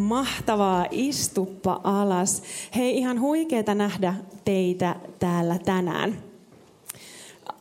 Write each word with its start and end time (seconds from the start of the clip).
Mahtavaa, 0.00 0.86
istuppa 0.90 1.80
alas. 1.84 2.42
Hei, 2.76 2.98
ihan 2.98 3.20
huikeeta 3.20 3.74
nähdä 3.74 4.14
teitä 4.44 4.96
täällä 5.18 5.58
tänään. 5.64 6.18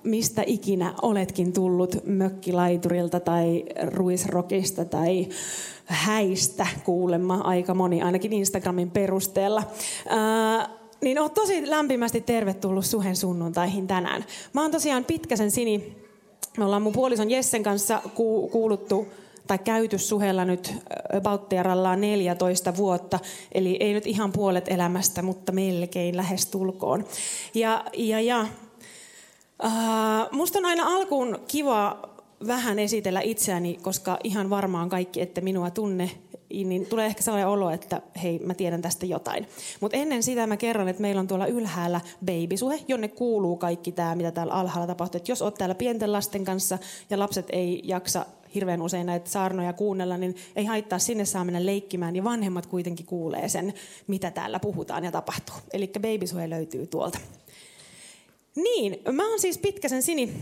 Mistä 0.04 0.44
ikinä 0.46 0.94
oletkin 1.02 1.54
tullut 1.54 2.06
mökkilaiturilta 2.06 3.20
tai 3.20 3.66
ruisrokista 3.92 4.86
tai 4.86 5.28
häistä 5.86 6.68
kuulemma 6.84 7.36
aika 7.36 7.74
moni, 7.74 8.02
ainakin 8.02 8.34
Instagramin 8.34 8.92
perusteella. 8.92 9.64
Ää, 10.10 10.70
niin 11.02 11.20
oot 11.20 11.34
tosi 11.34 11.70
lämpimästi 11.70 12.22
tervetullut 12.22 12.86
Suhen 12.86 13.16
sunnuntaihin 13.16 13.88
tänään. 13.88 14.26
Mä 14.54 14.62
oon 14.62 14.72
tosiaan 14.72 15.06
Pitkäsen 15.06 15.52
Sini. 15.52 15.98
Me 16.58 16.66
ollaan 16.66 16.82
mun 16.82 16.94
puolison 16.94 17.32
Jessen 17.32 17.64
kanssa 17.64 18.02
kuuluttu 18.52 19.08
tai 19.50 19.60
käyty 19.60 19.98
suhella 19.98 20.46
nyt 20.46 20.74
Bauttiarallaan 21.22 22.02
14 22.02 22.76
vuotta, 22.76 23.20
eli 23.52 23.78
ei 23.80 23.94
nyt 23.94 24.08
ihan 24.08 24.32
puolet 24.32 24.68
elämästä, 24.68 25.22
mutta 25.22 25.52
melkein 25.52 26.18
lähes 26.18 26.46
tulkoon. 26.46 27.06
Ja, 27.54 27.86
ja, 27.98 28.22
ja 28.22 28.40
äh, 29.66 29.72
musta 30.32 30.60
on 30.60 30.66
aina 30.66 30.84
alkuun 30.88 31.40
kiva 31.48 32.02
vähän 32.48 32.80
esitellä 32.80 33.22
itseäni, 33.22 33.78
koska 33.82 34.18
ihan 34.24 34.50
varmaan 34.50 34.90
kaikki, 34.90 35.22
että 35.22 35.42
minua 35.42 35.72
tunne, 35.72 36.12
niin 36.50 36.86
tulee 36.86 37.06
ehkä 37.06 37.24
sellainen 37.24 37.50
olo, 37.50 37.70
että 37.70 38.02
hei, 38.24 38.40
mä 38.40 38.54
tiedän 38.54 38.82
tästä 38.82 39.06
jotain. 39.06 39.48
Mutta 39.80 39.98
ennen 39.98 40.24
sitä 40.24 40.48
mä 40.48 40.58
kerron, 40.58 40.88
että 40.88 41.02
meillä 41.02 41.20
on 41.20 41.28
tuolla 41.28 41.48
ylhäällä 41.48 42.02
babysuhe, 42.26 42.80
jonne 42.88 43.08
kuuluu 43.08 43.58
kaikki 43.58 43.92
tämä, 43.92 44.16
mitä 44.16 44.32
täällä 44.32 44.54
alhaalla 44.54 44.88
tapahtuu. 44.88 45.18
Et 45.18 45.28
jos 45.28 45.42
oot 45.42 45.56
täällä 45.56 45.76
pienten 45.76 46.12
lasten 46.12 46.46
kanssa 46.46 46.78
ja 47.10 47.20
lapset 47.20 47.46
ei 47.52 47.82
jaksa 47.84 48.26
hirveän 48.56 48.82
usein 48.82 49.06
näitä 49.06 49.30
saarnoja 49.30 49.74
kuunnella, 49.74 50.18
niin 50.18 50.36
ei 50.56 50.66
haittaa, 50.66 51.00
sinne 51.00 51.26
saa 51.26 51.46
mennä 51.46 51.66
leikkimään 51.66 52.16
ja 52.16 52.24
vanhemmat 52.24 52.66
kuitenkin 52.66 53.06
kuulee 53.06 53.50
sen, 53.50 53.74
mitä 54.08 54.32
täällä 54.32 54.60
puhutaan 54.60 55.04
ja 55.04 55.12
tapahtuu. 55.12 55.56
Eli 55.74 55.92
babysuhe 56.02 56.50
löytyy 56.50 56.88
tuolta. 56.88 57.20
Niin, 58.56 59.00
mä 59.12 59.30
oon 59.30 59.40
siis 59.40 59.58
Pitkäsen 59.58 60.04
Sini 60.04 60.34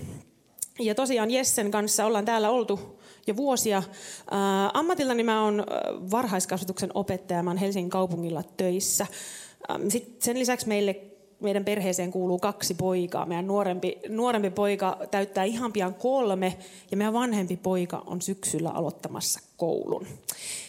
ja 0.79 0.95
tosiaan 0.95 1.31
Jessen 1.31 1.71
kanssa 1.71 2.05
ollaan 2.05 2.25
täällä 2.25 2.49
oltu 2.49 2.99
jo 3.27 3.35
vuosia. 3.35 3.83
Ää, 4.31 4.69
ammatillani 4.73 5.23
mä 5.23 5.43
oon 5.43 5.65
varhaiskasvatuksen 6.11 6.91
opettaja, 6.93 7.43
mä 7.43 7.49
oon 7.49 7.57
Helsingin 7.57 7.89
kaupungilla 7.89 8.43
töissä. 8.57 9.07
Sitten 9.89 10.15
sen 10.19 10.39
lisäksi 10.39 10.67
meille 10.67 11.16
meidän 11.39 11.65
perheeseen 11.65 12.11
kuuluu 12.11 12.39
kaksi 12.39 12.73
poikaa. 12.73 13.25
Meidän 13.25 13.47
nuorempi, 13.47 13.97
nuorempi 14.09 14.49
poika 14.49 14.97
täyttää 15.11 15.43
ihan 15.43 15.73
pian 15.73 15.93
kolme 15.95 16.57
ja 16.91 16.97
meidän 16.97 17.13
vanhempi 17.13 17.57
poika 17.57 18.03
on 18.05 18.21
syksyllä 18.21 18.69
aloittamassa 18.69 19.39
koulun. 19.57 20.07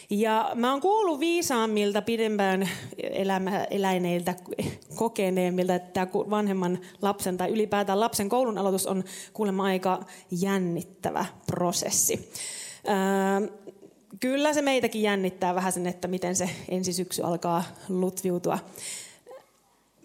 Ja 0.09 0.51
mä 0.55 0.71
oon 0.71 0.81
kuullut 0.81 1.19
viisaammilta, 1.19 2.01
pidempään 2.01 2.69
elämä, 2.97 3.63
eläineiltä, 3.63 4.35
kokeneemmilta, 4.95 5.75
että 5.75 6.07
vanhemman 6.13 6.79
lapsen 7.01 7.37
tai 7.37 7.49
ylipäätään 7.49 7.99
lapsen 7.99 8.29
koulun 8.29 8.57
aloitus 8.57 8.87
on 8.87 9.03
kuulemma 9.33 9.63
aika 9.63 9.99
jännittävä 10.31 11.25
prosessi. 11.45 12.31
Öö, 12.89 13.57
kyllä 14.19 14.53
se 14.53 14.61
meitäkin 14.61 15.01
jännittää 15.01 15.55
vähän 15.55 15.71
sen, 15.71 15.87
että 15.87 16.07
miten 16.07 16.35
se 16.35 16.49
ensi 16.69 16.93
syksy 16.93 17.21
alkaa 17.21 17.63
lutviutua 17.89 18.59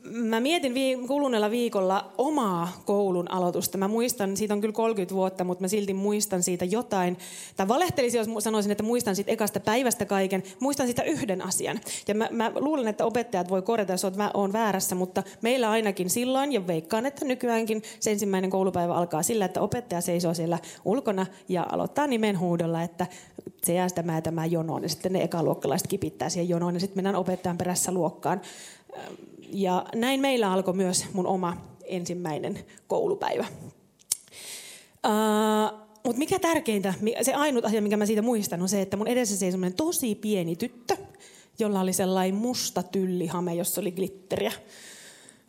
mä 0.05 0.41
mietin 0.41 0.75
vii- 0.75 1.07
kuluneella 1.07 1.51
viikolla 1.51 2.13
omaa 2.19 2.83
koulun 2.85 3.31
aloitusta. 3.31 3.79
Mä 3.79 3.89
muistan, 3.89 4.37
siitä 4.37 4.55
on 4.55 4.61
kyllä 4.61 4.73
30 4.73 5.15
vuotta, 5.15 5.45
mutta 5.45 5.65
mä 5.65 5.69
silti 5.69 5.95
muistan 5.95 6.43
siitä 6.43 6.65
jotain. 6.65 7.17
Tai 7.57 7.69
valehtelisin, 7.69 8.19
jos 8.19 8.45
sanoisin, 8.45 8.73
että 8.73 8.83
muistan 8.83 9.17
siitä 9.17 9.33
ekasta 9.33 9.61
päivästä 9.61 10.05
kaiken. 10.05 10.43
Muistan 10.61 10.87
siitä 10.87 11.03
yhden 11.03 11.43
asian. 11.43 11.81
Ja 12.09 12.15
mä, 12.15 12.29
mä 12.31 12.53
luulen, 12.55 12.89
että 12.89 13.05
opettajat 13.05 13.51
voi 13.51 13.63
korjata, 13.63 13.93
jos 13.93 14.05
on 14.35 14.53
väärässä, 14.53 14.95
mutta 14.95 15.23
meillä 15.43 15.71
ainakin 15.71 16.11
silloin, 16.11 16.53
ja 16.53 16.67
veikkaan, 16.67 17.07
että 17.07 17.25
nykyäänkin 17.25 17.83
se 18.01 18.11
ensimmäinen 18.11 18.51
koulupäivä 18.51 18.95
alkaa 18.95 19.23
sillä, 19.23 19.45
että 19.45 19.61
opettaja 19.61 20.01
seisoo 20.01 20.35
siellä 20.35 20.59
ulkona 20.85 21.27
ja 21.49 21.67
aloittaa 21.73 22.07
nimen 22.07 22.39
huudolla, 22.39 22.83
että 22.83 23.07
se 23.63 23.75
jää 23.75 23.89
sitä 23.89 24.03
mä 24.03 24.21
tämä 24.21 24.47
jonoon. 24.47 24.83
Ja 24.83 24.89
sitten 24.89 25.13
ne 25.13 25.23
ekaluokkalaiset 25.23 25.89
kipittää 25.89 26.29
siihen 26.29 26.49
jonoon 26.49 26.75
ja 26.75 26.81
sitten 26.81 26.97
mennään 26.97 27.17
opettajan 27.17 27.59
perässä 27.59 27.93
luokkaan 27.93 28.41
ja 29.53 29.85
näin 29.95 30.21
meillä 30.21 30.53
alkoi 30.53 30.75
myös 30.75 31.07
mun 31.13 31.27
oma 31.27 31.57
ensimmäinen 31.85 32.59
koulupäivä. 32.89 33.47
Uh, 35.07 35.79
Mutta 36.05 36.19
mikä 36.19 36.39
tärkeintä, 36.39 36.95
se 37.23 37.35
ainut 37.35 37.65
asia, 37.65 37.83
mikä 37.83 37.97
mä 37.97 38.07
siitä 38.07 38.23
muistan, 38.23 38.63
on 38.63 38.69
se, 38.69 38.83
että 38.83 38.97
mun 38.97 39.07
edessä 39.07 39.37
seisoi 39.37 39.71
tosi 39.77 40.15
pieni 40.15 40.57
tyttö, 40.57 40.97
jolla 41.59 41.81
oli 41.81 41.93
sellainen 41.93 42.35
musta 42.35 42.83
tyllihame, 42.83 43.55
jossa 43.55 43.81
oli 43.81 43.93
glitteriä. 43.93 44.53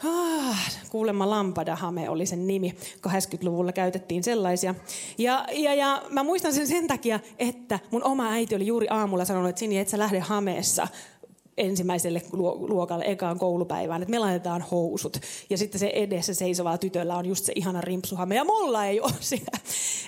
Ah, 0.04 0.72
kuulemma 0.90 1.30
Lampada-hame 1.30 2.10
oli 2.10 2.26
sen 2.26 2.48
nimi. 2.48 2.76
80-luvulla 3.08 3.72
käytettiin 3.72 4.24
sellaisia. 4.24 4.76
Ja, 5.18 5.46
ja, 5.52 5.74
ja 5.74 6.04
mä 6.10 6.24
muistan 6.24 6.54
sen 6.54 6.68
sen 6.68 6.88
takia, 6.88 7.20
että 7.40 7.80
mun 7.92 8.04
oma 8.04 8.32
äiti 8.32 8.56
oli 8.56 8.68
juuri 8.68 8.88
aamulla 8.90 9.26
sanonut, 9.26 9.50
että 9.50 9.60
Sini, 9.60 9.78
et 9.78 9.90
sä 9.90 10.00
lähde 10.00 10.20
hameessa 10.20 10.88
ensimmäiselle 11.58 12.22
luokalle 12.60 13.06
ekaan 13.08 13.40
koulupäivään, 13.40 14.02
että 14.02 14.12
me 14.12 14.20
laitetaan 14.20 14.62
housut. 14.62 15.18
Ja 15.50 15.58
sitten 15.58 15.80
se 15.80 15.92
edessä 15.94 16.34
seisovalla 16.34 16.78
tytöllä 16.78 17.16
on 17.16 17.26
just 17.26 17.46
se 17.46 17.54
ihana 17.56 17.82
rimpsuhame, 17.82 18.36
ja 18.36 18.44
mulla 18.44 18.86
ei 18.86 19.02
ole 19.02 19.12
sitä. 19.20 19.52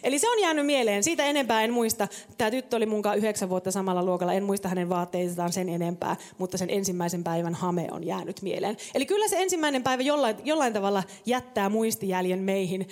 Eli 0.03 0.19
se 0.19 0.29
on 0.29 0.39
jäänyt 0.41 0.65
mieleen. 0.65 1.03
Siitä 1.03 1.25
enempää 1.25 1.63
en 1.63 1.73
muista. 1.73 2.07
Tämä 2.37 2.51
tyttö 2.51 2.77
oli 2.77 2.85
munkaan 2.85 3.17
yhdeksän 3.17 3.49
vuotta 3.49 3.71
samalla 3.71 4.03
luokalla. 4.03 4.33
En 4.33 4.43
muista 4.43 4.69
hänen 4.69 4.89
vaatteitaan 4.89 5.53
sen 5.53 5.69
enempää, 5.69 6.15
mutta 6.37 6.57
sen 6.57 6.69
ensimmäisen 6.69 7.23
päivän 7.23 7.55
hame 7.55 7.87
on 7.91 8.03
jäänyt 8.03 8.41
mieleen. 8.41 8.77
Eli 8.95 9.05
kyllä 9.05 9.27
se 9.27 9.41
ensimmäinen 9.41 9.83
päivä 9.83 10.03
jollain, 10.03 10.35
jollain 10.43 10.73
tavalla 10.73 11.03
jättää 11.25 11.69
muistijäljen 11.69 12.39
meihin. 12.39 12.87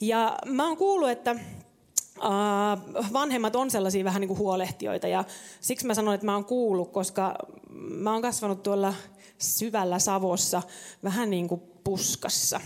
Ja 0.00 0.38
mä 0.46 0.68
oon 0.68 0.76
kuullut, 0.76 1.10
että 1.10 1.36
vanhemmat 3.12 3.56
on 3.56 3.70
sellaisia 3.70 4.04
vähän 4.04 4.20
niin 4.20 4.28
kuin 4.28 4.38
huolehtijoita 4.38 5.08
ja 5.08 5.24
siksi 5.60 5.86
mä 5.86 5.94
sanon, 5.94 6.14
että 6.14 6.26
mä 6.26 6.34
oon 6.34 6.44
kuullut, 6.44 6.92
koska 6.92 7.34
mä 7.70 8.12
oon 8.12 8.22
kasvanut 8.22 8.62
tuolla 8.62 8.94
syvällä 9.38 9.98
Savossa 9.98 10.62
vähän 11.04 11.30
niin 11.30 11.48
kuin 11.48 11.62
puskassa. 11.84 12.60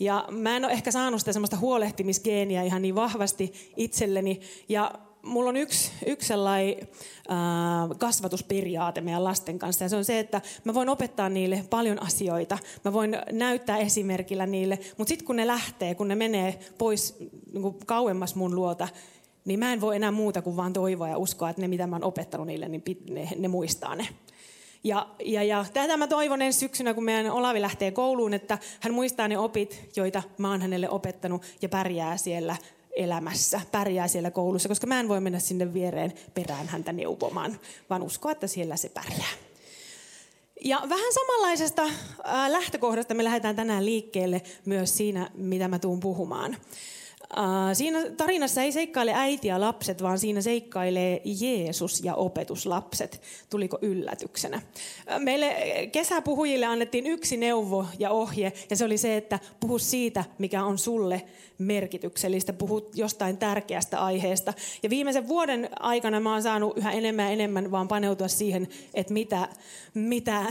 Ja 0.00 0.24
mä 0.30 0.56
en 0.56 0.64
ole 0.64 0.72
ehkä 0.72 0.90
saanut 0.90 1.20
sitä 1.20 1.32
semmoista 1.32 1.56
huolehtimisgeeniä 1.56 2.62
ihan 2.62 2.82
niin 2.82 2.94
vahvasti 2.94 3.72
itselleni. 3.76 4.40
Ja 4.68 4.92
mulla 5.22 5.48
on 5.48 5.56
yksi, 5.56 5.92
yksi 6.06 6.28
sellainen 6.28 6.88
äh, 7.30 7.98
kasvatusperiaate 7.98 9.00
meidän 9.00 9.24
lasten 9.24 9.58
kanssa. 9.58 9.84
Ja 9.84 9.88
se 9.88 9.96
on 9.96 10.04
se, 10.04 10.18
että 10.18 10.40
mä 10.64 10.74
voin 10.74 10.88
opettaa 10.88 11.28
niille 11.28 11.64
paljon 11.70 12.02
asioita. 12.02 12.58
Mä 12.84 12.92
voin 12.92 13.16
näyttää 13.32 13.78
esimerkillä 13.78 14.46
niille. 14.46 14.78
Mutta 14.98 15.08
sitten 15.08 15.26
kun 15.26 15.36
ne 15.36 15.46
lähtee, 15.46 15.94
kun 15.94 16.08
ne 16.08 16.14
menee 16.14 16.58
pois 16.78 17.16
niin 17.52 17.62
kuin 17.62 17.76
kauemmas 17.86 18.34
mun 18.34 18.54
luota, 18.54 18.88
niin 19.44 19.58
mä 19.58 19.72
en 19.72 19.80
voi 19.80 19.96
enää 19.96 20.10
muuta 20.10 20.42
kuin 20.42 20.56
vaan 20.56 20.72
toivoa 20.72 21.08
ja 21.08 21.18
uskoa, 21.18 21.50
että 21.50 21.62
ne 21.62 21.68
mitä 21.68 21.86
mä 21.86 21.96
oon 21.96 22.04
opettanut 22.04 22.46
niille, 22.46 22.68
niin 22.68 22.82
ne, 23.10 23.28
ne 23.38 23.48
muistaa 23.48 23.94
ne. 23.94 24.08
Ja, 24.84 25.08
ja, 25.24 25.42
ja 25.42 25.64
tätä 25.72 25.96
mä 25.96 26.06
toivon 26.06 26.42
ensi 26.42 26.58
syksynä, 26.58 26.94
kun 26.94 27.04
meidän 27.04 27.32
Olavi 27.32 27.60
lähtee 27.60 27.90
kouluun, 27.90 28.34
että 28.34 28.58
hän 28.80 28.94
muistaa 28.94 29.28
ne 29.28 29.38
opit, 29.38 29.90
joita 29.96 30.22
mä 30.38 30.50
oon 30.50 30.60
hänelle 30.60 30.90
opettanut 30.90 31.42
ja 31.62 31.68
pärjää 31.68 32.16
siellä 32.16 32.56
elämässä, 32.96 33.60
pärjää 33.72 34.08
siellä 34.08 34.30
koulussa, 34.30 34.68
koska 34.68 34.86
mä 34.86 35.00
en 35.00 35.08
voi 35.08 35.20
mennä 35.20 35.38
sinne 35.38 35.74
viereen 35.74 36.12
perään 36.34 36.68
häntä 36.68 36.92
neuvomaan, 36.92 37.60
vaan 37.90 38.02
uskoa, 38.02 38.32
että 38.32 38.46
siellä 38.46 38.76
se 38.76 38.88
pärjää. 38.88 39.32
Ja 40.64 40.82
vähän 40.88 41.12
samanlaisesta 41.12 41.82
lähtökohdasta 42.48 43.14
me 43.14 43.24
lähdetään 43.24 43.56
tänään 43.56 43.86
liikkeelle 43.86 44.42
myös 44.64 44.96
siinä, 44.96 45.30
mitä 45.34 45.68
mä 45.68 45.78
tuun 45.78 46.00
puhumaan. 46.00 46.56
Uh, 47.36 47.76
siinä 47.76 48.10
tarinassa 48.16 48.62
ei 48.62 48.72
seikkaile 48.72 49.12
äiti 49.14 49.48
ja 49.48 49.60
lapset, 49.60 50.02
vaan 50.02 50.18
siinä 50.18 50.40
seikkailee 50.40 51.22
Jeesus 51.40 52.04
ja 52.04 52.14
opetuslapset. 52.14 53.22
Tuliko 53.50 53.78
yllätyksenä? 53.82 54.56
Uh, 54.56 55.20
meille 55.20 55.56
kesäpuhujille 55.92 56.66
annettiin 56.66 57.06
yksi 57.06 57.36
neuvo 57.36 57.86
ja 57.98 58.10
ohje, 58.10 58.52
ja 58.70 58.76
se 58.76 58.84
oli 58.84 58.98
se, 58.98 59.16
että 59.16 59.38
puhu 59.60 59.78
siitä, 59.78 60.24
mikä 60.38 60.64
on 60.64 60.78
sulle 60.78 61.22
merkityksellistä, 61.58 62.52
puhu 62.52 62.90
jostain 62.94 63.36
tärkeästä 63.36 64.04
aiheesta. 64.04 64.54
Ja 64.82 64.90
viimeisen 64.90 65.28
vuoden 65.28 65.68
aikana 65.80 66.20
mä 66.20 66.32
oon 66.32 66.42
saanut 66.42 66.78
yhä 66.78 66.92
enemmän 66.92 67.24
ja 67.26 67.32
enemmän 67.32 67.70
vaan 67.70 67.88
paneutua 67.88 68.28
siihen, 68.28 68.68
että 68.94 69.12
mitä, 69.12 69.48
mitä 69.94 70.46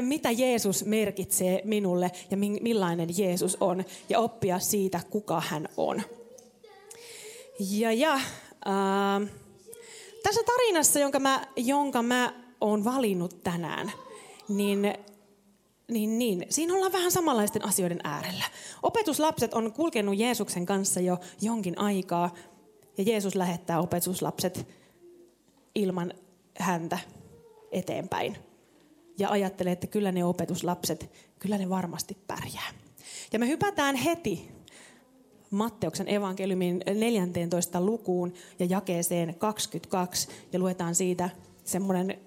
Mitä 0.00 0.30
Jeesus 0.30 0.84
merkitsee 0.84 1.62
minulle 1.64 2.10
ja 2.30 2.36
millainen 2.36 3.08
Jeesus 3.18 3.56
on 3.60 3.84
ja 4.08 4.18
oppia 4.18 4.58
siitä, 4.58 5.00
kuka 5.10 5.42
hän 5.46 5.68
on. 5.76 6.02
Ja, 7.70 7.92
ja 7.92 8.14
äh, 8.14 9.30
tässä 10.22 10.40
tarinassa, 10.46 10.98
jonka 10.98 11.20
mä, 11.20 11.46
jonka 11.56 12.02
mä 12.02 12.34
oon 12.60 12.84
valinnut 12.84 13.42
tänään, 13.42 13.92
niin 14.48 14.94
niin, 15.88 16.18
niin. 16.18 16.46
Siinä 16.50 16.74
ollaan 16.74 16.92
vähän 16.92 17.12
samanlaisten 17.12 17.64
asioiden 17.64 18.00
äärellä. 18.04 18.44
Opetuslapset 18.82 19.54
on 19.54 19.72
kulkenut 19.72 20.18
Jeesuksen 20.18 20.66
kanssa 20.66 21.00
jo 21.00 21.18
jonkin 21.40 21.78
aikaa, 21.78 22.34
ja 22.98 23.04
Jeesus 23.04 23.34
lähettää 23.34 23.80
opetuslapset 23.80 24.66
ilman 25.74 26.12
häntä 26.58 26.98
eteenpäin. 27.72 28.36
Ja 29.18 29.30
ajattelee, 29.30 29.72
että 29.72 29.86
kyllä 29.86 30.12
ne 30.12 30.24
opetuslapset, 30.24 31.10
kyllä 31.38 31.58
ne 31.58 31.68
varmasti 31.68 32.16
pärjää. 32.26 32.70
Ja 33.32 33.38
me 33.38 33.48
hypätään 33.48 33.96
heti 33.96 34.48
Matteuksen 35.50 36.08
evankeliumin 36.08 36.80
14 36.94 37.80
lukuun 37.80 38.32
ja 38.58 38.66
jakeeseen 38.66 39.34
22 39.34 40.28
ja 40.52 40.58
luetaan 40.58 40.94
siitä 40.94 41.30
semmoinen 41.64 42.18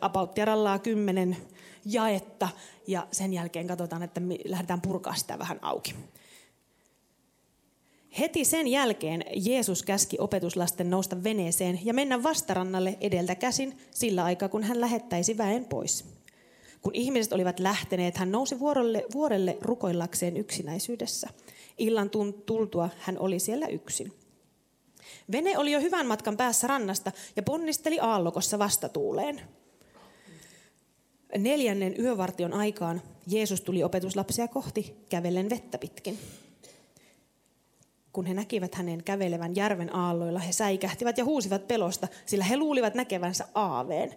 about 0.00 0.34
10 0.82 1.36
jaetta 1.84 2.48
ja 2.86 3.06
sen 3.12 3.32
jälkeen 3.32 3.66
katsotaan, 3.66 4.02
että 4.02 4.20
me 4.20 4.38
lähdetään 4.44 4.80
purkaa 4.80 5.14
sitä 5.14 5.38
vähän 5.38 5.58
auki. 5.62 5.94
Heti 8.18 8.44
sen 8.44 8.66
jälkeen 8.66 9.24
Jeesus 9.36 9.82
käski 9.82 10.16
opetuslasten 10.20 10.90
nousta 10.90 11.24
veneeseen 11.24 11.80
ja 11.84 11.94
mennä 11.94 12.22
vastarannalle 12.22 12.98
edeltä 13.00 13.34
käsin 13.34 13.78
sillä 13.90 14.24
aikaa, 14.24 14.48
kun 14.48 14.62
hän 14.62 14.80
lähettäisi 14.80 15.38
väen 15.38 15.64
pois. 15.64 16.17
Kun 16.82 16.94
ihmiset 16.94 17.32
olivat 17.32 17.60
lähteneet, 17.60 18.16
hän 18.16 18.32
nousi 18.32 18.58
vuorelle, 18.58 19.04
vuorelle 19.14 19.58
rukoillakseen 19.60 20.36
yksinäisyydessä. 20.36 21.28
Illan 21.78 22.10
tultua 22.46 22.88
hän 22.98 23.18
oli 23.18 23.38
siellä 23.38 23.66
yksin. 23.66 24.12
Vene 25.32 25.58
oli 25.58 25.72
jo 25.72 25.80
hyvän 25.80 26.06
matkan 26.06 26.36
päässä 26.36 26.66
rannasta 26.66 27.12
ja 27.36 27.42
ponnisteli 27.42 28.00
aallokossa 28.00 28.58
vastatuuleen. 28.58 29.40
Neljännen 31.38 32.00
yövartion 32.00 32.52
aikaan 32.52 33.02
Jeesus 33.26 33.60
tuli 33.60 33.82
opetuslapsia 33.82 34.48
kohti 34.48 34.96
kävellen 35.08 35.50
vettä 35.50 35.78
pitkin. 35.78 36.18
Kun 38.12 38.26
he 38.26 38.34
näkivät 38.34 38.74
hänen 38.74 39.04
kävelevän 39.04 39.56
järven 39.56 39.94
aalloilla, 39.94 40.38
he 40.38 40.52
säikähtivät 40.52 41.18
ja 41.18 41.24
huusivat 41.24 41.68
pelosta, 41.68 42.08
sillä 42.26 42.44
he 42.44 42.56
luulivat 42.56 42.94
näkevänsä 42.94 43.44
aaveen. 43.54 44.14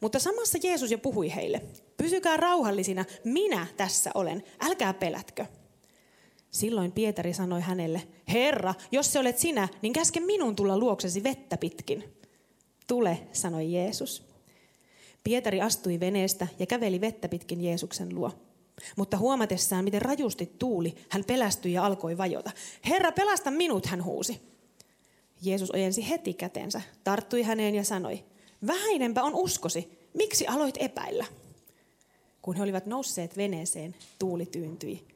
Mutta 0.00 0.18
samassa 0.18 0.58
Jeesus 0.62 0.90
jo 0.90 0.98
puhui 0.98 1.34
heille, 1.34 1.62
pysykää 1.96 2.36
rauhallisina, 2.36 3.04
minä 3.24 3.66
tässä 3.76 4.10
olen, 4.14 4.42
älkää 4.60 4.94
pelätkö. 4.94 5.46
Silloin 6.50 6.92
Pietari 6.92 7.34
sanoi 7.34 7.60
hänelle, 7.60 8.02
Herra, 8.28 8.74
jos 8.92 9.12
se 9.12 9.18
olet 9.18 9.38
sinä, 9.38 9.68
niin 9.82 9.92
käske 9.92 10.20
minun 10.20 10.56
tulla 10.56 10.78
luoksesi 10.78 11.22
vettä 11.22 11.56
pitkin. 11.56 12.04
Tule, 12.86 13.18
sanoi 13.32 13.72
Jeesus. 13.72 14.22
Pietari 15.24 15.60
astui 15.60 16.00
veneestä 16.00 16.46
ja 16.58 16.66
käveli 16.66 17.00
vettä 17.00 17.28
pitkin 17.28 17.60
Jeesuksen 17.60 18.14
luo. 18.14 18.32
Mutta 18.96 19.16
huomatessaan, 19.16 19.84
miten 19.84 20.02
rajusti 20.02 20.52
tuuli, 20.58 20.94
hän 21.08 21.24
pelästyi 21.24 21.72
ja 21.72 21.84
alkoi 21.86 22.18
vajota. 22.18 22.50
Herra, 22.88 23.12
pelasta 23.12 23.50
minut, 23.50 23.86
hän 23.86 24.04
huusi. 24.04 24.40
Jeesus 25.42 25.70
ojensi 25.70 26.08
heti 26.08 26.34
kätensä, 26.34 26.82
tarttui 27.04 27.42
häneen 27.42 27.74
ja 27.74 27.84
sanoi, 27.84 28.24
vähäinenpä 28.66 29.22
on 29.22 29.34
uskosi, 29.34 30.08
miksi 30.14 30.46
aloit 30.46 30.74
epäillä? 30.78 31.26
Kun 32.42 32.56
he 32.56 32.62
olivat 32.62 32.86
nousseet 32.86 33.36
veneeseen, 33.36 33.94
tuuli 34.18 34.46
tyyntyi. 34.46 35.06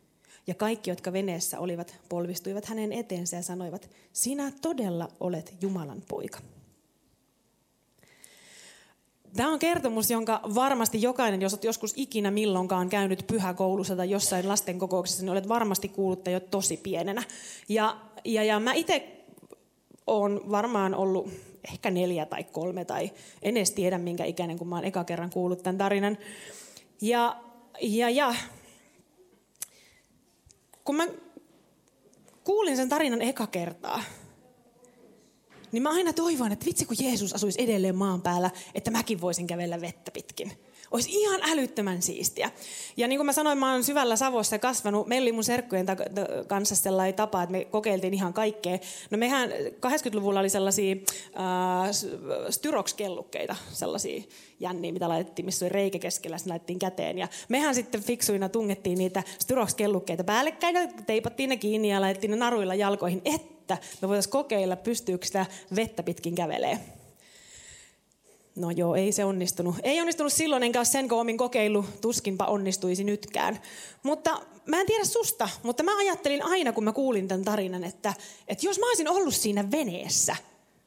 Ja 0.47 0.55
kaikki, 0.55 0.91
jotka 0.91 1.13
veneessä 1.13 1.59
olivat, 1.59 1.95
polvistuivat 2.09 2.65
hänen 2.65 2.93
eteensä 2.93 3.37
ja 3.37 3.43
sanoivat, 3.43 3.91
sinä 4.13 4.53
todella 4.63 5.09
olet 5.21 5.55
Jumalan 5.61 6.03
poika. 6.09 6.39
Tämä 9.37 9.53
on 9.53 9.59
kertomus, 9.59 10.11
jonka 10.11 10.41
varmasti 10.55 11.03
jokainen, 11.03 11.43
jos 11.43 11.53
olet 11.53 11.65
joskus 11.65 11.93
ikinä 11.97 12.31
milloinkaan 12.31 12.89
käynyt 12.89 13.25
pyhäkoulussa 13.27 13.97
tai 13.97 14.11
jossain 14.11 14.49
lasten 14.49 14.79
kokouksessa, 14.79 15.23
niin 15.23 15.31
olet 15.31 15.49
varmasti 15.49 15.89
kuullut 15.89 16.27
jo 16.27 16.41
tosi 16.41 16.77
pienenä. 16.77 17.23
Ja, 17.69 17.97
ja, 18.25 18.45
ja 18.45 18.61
mä 18.61 18.73
itse 18.73 19.25
olen 20.07 20.51
varmaan 20.51 20.95
ollut 20.95 21.29
ehkä 21.73 21.91
neljä 21.91 22.27
tai 22.27 22.45
kolme 22.45 22.85
tai 22.85 23.11
en 23.43 23.57
edes 23.57 23.71
tiedä 23.71 23.99
minkä 23.99 24.25
ikäinen, 24.25 24.59
kun 24.59 24.69
mä 24.69 24.75
oon 24.75 24.85
eka 24.85 25.05
kerran 25.05 25.31
kuullut 25.31 25.63
tämän 25.63 25.79
tarinan. 25.79 26.19
Ja, 27.01 27.37
ja, 27.81 28.11
ja 28.11 28.35
kun 30.85 30.97
mä 30.97 31.07
kuulin 32.45 32.77
sen 32.77 32.89
tarinan 32.89 33.23
eka 33.23 33.47
kertaa, 33.47 34.03
niin 35.73 35.83
mä 35.83 35.91
aina 35.91 36.13
toivon, 36.13 36.53
että 36.53 36.67
vitsi 36.67 36.87
kun 36.87 36.97
Jeesus 37.01 37.33
asuisi 37.33 37.63
edelleen 37.63 37.97
maan 37.97 38.23
päällä, 38.23 38.51
että 38.75 38.91
mäkin 38.91 39.21
voisin 39.21 39.47
kävellä 39.47 39.81
vettä 39.81 40.11
pitkin. 40.11 40.53
Olisi 40.91 41.11
ihan 41.13 41.41
älyttömän 41.43 42.03
siistiä. 42.03 42.51
Ja 42.97 43.09
niin 43.09 43.19
kuin 43.19 43.27
mä 43.27 43.33
sanoin, 43.33 43.59
mä 43.59 43.73
oon 43.73 43.85
syvällä 43.85 44.17
Savossa 44.17 44.59
kasvanut. 44.59 45.07
Meillä 45.07 45.25
oli 45.25 45.33
mun 45.33 45.45
serkkujen 45.45 45.87
kanssa 46.47 46.77
sellainen 46.77 47.15
tapa, 47.15 47.43
että 47.43 47.53
me 47.53 47.65
kokeiltiin 47.65 48.15
ihan 48.15 48.33
kaikkea. 48.33 48.79
No 49.11 49.19
mehän 49.19 49.51
80-luvulla 49.87 50.41
oli 50.41 50.49
sellaisia 50.49 50.97
äh, 51.37 51.91
styrox-kellukkeita, 52.51 53.57
sellaisia 53.73 54.23
jänniä, 54.61 54.93
mitä 54.93 55.09
laitettiin, 55.09 55.47
missä 55.47 55.65
oli 55.65 55.73
reikä 55.73 55.99
keskellä, 55.99 56.39
sitten 56.39 56.51
laitettiin 56.51 56.79
käteen. 56.79 57.19
Ja 57.19 57.29
mehän 57.49 57.75
sitten 57.75 58.03
fiksuina 58.03 58.49
tungettiin 58.49 58.99
niitä 58.99 59.23
styrox-kellukkeita 59.39 60.25
päällekkäin 60.25 60.77
ja 60.77 60.89
teipattiin 61.07 61.49
ne 61.49 61.57
kiinni 61.57 61.91
ja 61.91 62.01
laitettiin 62.01 62.31
ne 62.31 62.37
naruilla 62.37 62.75
jalkoihin, 62.75 63.23
että 63.25 63.79
me 64.03 64.09
voitaisiin 64.09 64.33
kokeilla, 64.33 64.77
pystyykö 64.77 65.27
sitä 65.27 65.47
vettä 65.77 66.03
pitkin 66.03 66.35
kävelee. 66.35 66.96
No 68.57 68.71
joo, 68.71 68.95
ei 68.95 69.13
se 69.13 69.25
onnistunut. 69.25 69.75
Ei 69.83 70.01
onnistunut 70.01 70.33
silloin, 70.33 70.63
enkä 70.63 70.85
sen 70.85 71.09
koomin 71.09 71.39
kokeilu, 71.39 71.85
tuskinpa 72.01 72.45
onnistuisi 72.45 73.05
nytkään. 73.05 73.61
Mutta 74.03 74.41
mä 74.67 74.81
en 74.81 74.87
tiedä 74.87 75.05
susta, 75.05 75.49
mutta 75.63 75.83
mä 75.83 75.99
ajattelin 75.99 76.43
aina, 76.43 76.73
kun 76.73 76.85
mä 76.85 76.93
kuulin 76.93 77.29
tämän 77.29 77.45
tarinan, 77.45 77.85
että, 77.85 78.15
että 78.49 78.67
jos 78.67 78.79
mä 78.79 78.89
olisin 78.89 79.09
ollut 79.09 79.35
siinä 79.35 79.71
veneessä 79.71 80.37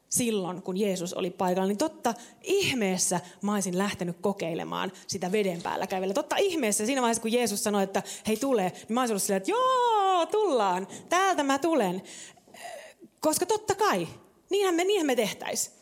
silloin, 0.08 0.62
kun 0.62 0.76
Jeesus 0.76 1.14
oli 1.14 1.30
paikalla, 1.30 1.68
niin 1.68 1.78
totta 1.78 2.14
ihmeessä 2.42 3.20
mä 3.42 3.54
olisin 3.54 3.78
lähtenyt 3.78 4.16
kokeilemaan 4.20 4.92
sitä 5.06 5.32
veden 5.32 5.62
päällä 5.62 5.86
kävellä. 5.86 6.14
Totta 6.14 6.36
ihmeessä 6.36 6.86
siinä 6.86 7.02
vaiheessa, 7.02 7.22
kun 7.22 7.32
Jeesus 7.32 7.64
sanoi, 7.64 7.82
että 7.82 8.02
hei 8.26 8.36
tule, 8.36 8.62
niin 8.62 8.94
mä 8.94 9.00
olisin 9.00 9.12
ollut 9.12 9.22
silleen, 9.22 9.36
että 9.36 9.50
joo, 9.50 10.26
tullaan, 10.26 10.88
täältä 11.08 11.42
mä 11.42 11.58
tulen. 11.58 12.02
Koska 13.20 13.46
totta 13.46 13.74
kai, 13.74 14.08
niinhän 14.50 14.74
me, 14.74 14.84
niinhän 14.84 15.06
me 15.06 15.16
tehtäisiin. 15.16 15.79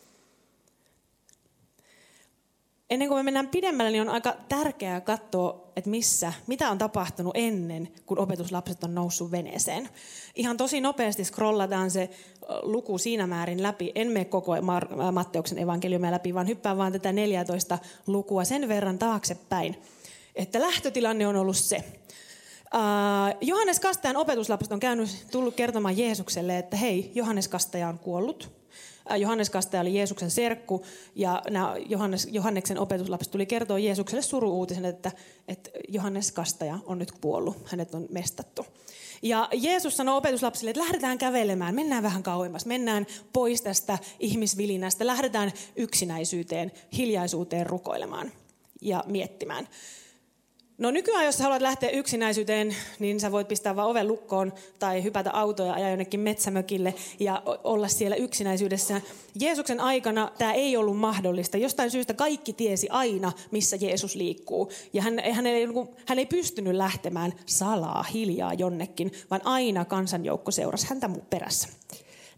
Ennen 2.89 3.07
kuin 3.07 3.19
me 3.19 3.23
mennään 3.23 3.47
pidemmälle, 3.47 3.91
niin 3.91 4.01
on 4.01 4.09
aika 4.09 4.35
tärkeää 4.49 5.01
katsoa, 5.01 5.71
että 5.75 5.89
missä, 5.89 6.33
mitä 6.47 6.69
on 6.69 6.77
tapahtunut 6.77 7.33
ennen, 7.35 7.89
kun 8.05 8.19
opetuslapset 8.19 8.83
on 8.83 8.95
noussut 8.95 9.31
veneeseen. 9.31 9.89
Ihan 10.35 10.57
tosi 10.57 10.81
nopeasti 10.81 11.23
scrollataan 11.23 11.91
se 11.91 12.09
luku 12.61 12.97
siinä 12.97 13.27
määrin 13.27 13.63
läpi. 13.63 13.91
En 13.95 14.07
mene 14.07 14.25
koko 14.25 14.51
Matteuksen 15.11 15.57
evankeliumia 15.57 16.11
läpi, 16.11 16.33
vaan 16.33 16.47
hyppään 16.47 16.77
vaan 16.77 16.91
tätä 16.91 17.11
14 17.11 17.77
lukua 18.07 18.43
sen 18.43 18.67
verran 18.67 18.99
taaksepäin. 18.99 19.81
Että 20.35 20.61
lähtötilanne 20.61 21.27
on 21.27 21.35
ollut 21.35 21.57
se. 21.57 21.83
Johannes 23.41 23.79
Kastajan 23.79 24.17
opetuslapset 24.17 24.71
on 24.71 24.79
käynyt, 24.79 25.25
tullut 25.31 25.55
kertomaan 25.55 25.97
Jeesukselle, 25.97 26.57
että 26.57 26.77
hei, 26.77 27.11
Johannes 27.15 27.47
Kastaja 27.47 27.87
on 27.87 27.99
kuollut 27.99 28.58
Johannes 29.17 29.49
Kastaja 29.49 29.81
oli 29.81 29.95
Jeesuksen 29.97 30.31
serkku 30.31 30.85
ja 31.15 31.41
nämä 31.49 31.75
Johannes, 31.89 32.27
Johanneksen 32.31 32.79
opetuslapset 32.79 33.31
tuli 33.31 33.45
kertoa 33.45 33.79
Jeesukselle 33.79 34.21
suru-uutisen, 34.21 34.85
että, 34.85 35.11
että 35.47 35.69
Johannes 35.87 36.31
Kastaja 36.31 36.79
on 36.85 36.99
nyt 36.99 37.11
kuollut, 37.11 37.57
hänet 37.65 37.95
on 37.95 38.07
mestattu. 38.09 38.65
Ja 39.21 39.49
Jeesus 39.53 39.97
sanoi 39.97 40.17
opetuslapsille, 40.17 40.69
että 40.69 40.81
lähdetään 40.81 41.17
kävelemään, 41.17 41.75
mennään 41.75 42.03
vähän 42.03 42.23
kauemmas, 42.23 42.65
mennään 42.65 43.07
pois 43.33 43.61
tästä 43.61 43.97
ihmisvilinästä, 44.19 45.07
lähdetään 45.07 45.51
yksinäisyyteen, 45.75 46.71
hiljaisuuteen 46.97 47.65
rukoilemaan 47.65 48.31
ja 48.81 49.03
miettimään. 49.07 49.67
No 50.79 50.91
nykyään, 50.91 51.25
jos 51.25 51.39
haluat 51.39 51.61
lähteä 51.61 51.89
yksinäisyyteen, 51.89 52.75
niin 52.99 53.19
sä 53.19 53.31
voit 53.31 53.47
pistää 53.47 53.75
vaan 53.75 53.87
oven 53.87 54.07
lukkoon 54.07 54.53
tai 54.79 55.03
hypätä 55.03 55.31
autoja 55.31 55.69
ja 55.69 55.75
ajaa 55.75 55.89
jonnekin 55.89 56.19
metsämökille 56.19 56.93
ja 57.19 57.43
olla 57.63 57.87
siellä 57.87 58.15
yksinäisyydessä. 58.15 59.01
Jeesuksen 59.39 59.79
aikana 59.79 60.31
tämä 60.37 60.53
ei 60.53 60.77
ollut 60.77 60.97
mahdollista. 60.97 61.57
Jostain 61.57 61.91
syystä 61.91 62.13
kaikki 62.13 62.53
tiesi 62.53 62.89
aina, 62.89 63.31
missä 63.51 63.75
Jeesus 63.75 64.15
liikkuu. 64.15 64.71
Ja 64.93 65.01
hän, 65.01 65.21
hän, 65.31 65.47
ei, 65.47 65.65
niinku, 65.65 65.95
hän 66.05 66.19
ei 66.19 66.25
pystynyt 66.25 66.75
lähtemään 66.75 67.33
salaa, 67.45 68.03
hiljaa 68.03 68.53
jonnekin, 68.53 69.11
vaan 69.31 69.41
aina 69.43 69.85
kansanjoukko 69.85 70.51
seurasi 70.51 70.87
häntä 70.89 71.09
perässä. 71.29 71.67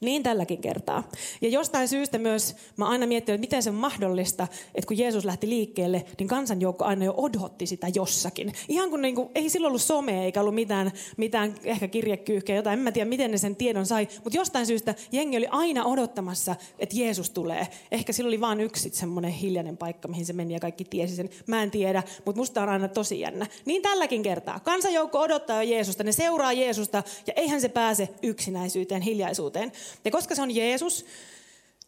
Niin 0.01 0.23
tälläkin 0.23 0.61
kertaa. 0.61 1.03
Ja 1.41 1.49
jostain 1.49 1.87
syystä 1.87 2.17
myös 2.17 2.55
mä 2.77 2.87
aina 2.87 3.07
miettinyt, 3.07 3.35
että 3.35 3.47
miten 3.47 3.63
se 3.63 3.69
on 3.69 3.75
mahdollista, 3.75 4.47
että 4.75 4.87
kun 4.87 4.97
Jeesus 4.97 5.25
lähti 5.25 5.49
liikkeelle, 5.49 6.05
niin 6.19 6.27
kansanjoukko 6.27 6.85
aina 6.85 7.05
jo 7.05 7.13
odotti 7.17 7.65
sitä 7.65 7.87
jossakin. 7.95 8.53
Ihan 8.67 8.89
kun 8.89 9.01
niin 9.01 9.15
kuin, 9.15 9.29
ei 9.35 9.49
silloin 9.49 9.69
ollut 9.69 9.81
some 9.81 10.25
eikä 10.25 10.41
ollut 10.41 10.55
mitään, 10.55 10.91
mitään 11.17 11.55
ehkä 11.63 11.87
kirjekyyhkeä, 11.87 12.55
jotain. 12.55 12.79
En 12.79 12.83
mä 12.83 12.91
tiedä, 12.91 13.09
miten 13.09 13.31
ne 13.31 13.37
sen 13.37 13.55
tiedon 13.55 13.85
sai. 13.85 14.07
Mutta 14.23 14.37
jostain 14.37 14.65
syystä 14.65 14.95
jengi 15.11 15.37
oli 15.37 15.47
aina 15.49 15.85
odottamassa, 15.85 16.55
että 16.79 16.95
Jeesus 16.95 17.29
tulee. 17.29 17.67
Ehkä 17.91 18.13
sillä 18.13 18.27
oli 18.27 18.41
vain 18.41 18.59
yksi 18.59 18.89
semmoinen 18.93 19.31
hiljainen 19.31 19.77
paikka, 19.77 20.07
mihin 20.07 20.25
se 20.25 20.33
meni 20.33 20.53
ja 20.53 20.59
kaikki 20.59 20.85
tiesi 20.85 21.15
sen. 21.15 21.29
Mä 21.47 21.63
en 21.63 21.71
tiedä, 21.71 22.03
mutta 22.25 22.39
musta 22.39 22.63
on 22.63 22.69
aina 22.69 22.87
tosi 22.87 23.19
jännä. 23.19 23.47
Niin 23.65 23.81
tälläkin 23.81 24.23
kertaa. 24.23 24.59
Kansanjoukko 24.59 25.19
odottaa 25.19 25.63
jo 25.63 25.71
Jeesusta, 25.71 26.03
ne 26.03 26.11
seuraa 26.11 26.53
Jeesusta 26.53 27.03
ja 27.27 27.33
eihän 27.35 27.61
se 27.61 27.69
pääse 27.69 28.09
yksinäisyyteen, 28.23 29.01
hiljaisuuteen. 29.01 29.71
Ja 30.05 30.11
koska 30.11 30.35
se 30.35 30.41
on 30.41 30.55
Jeesus, 30.55 31.05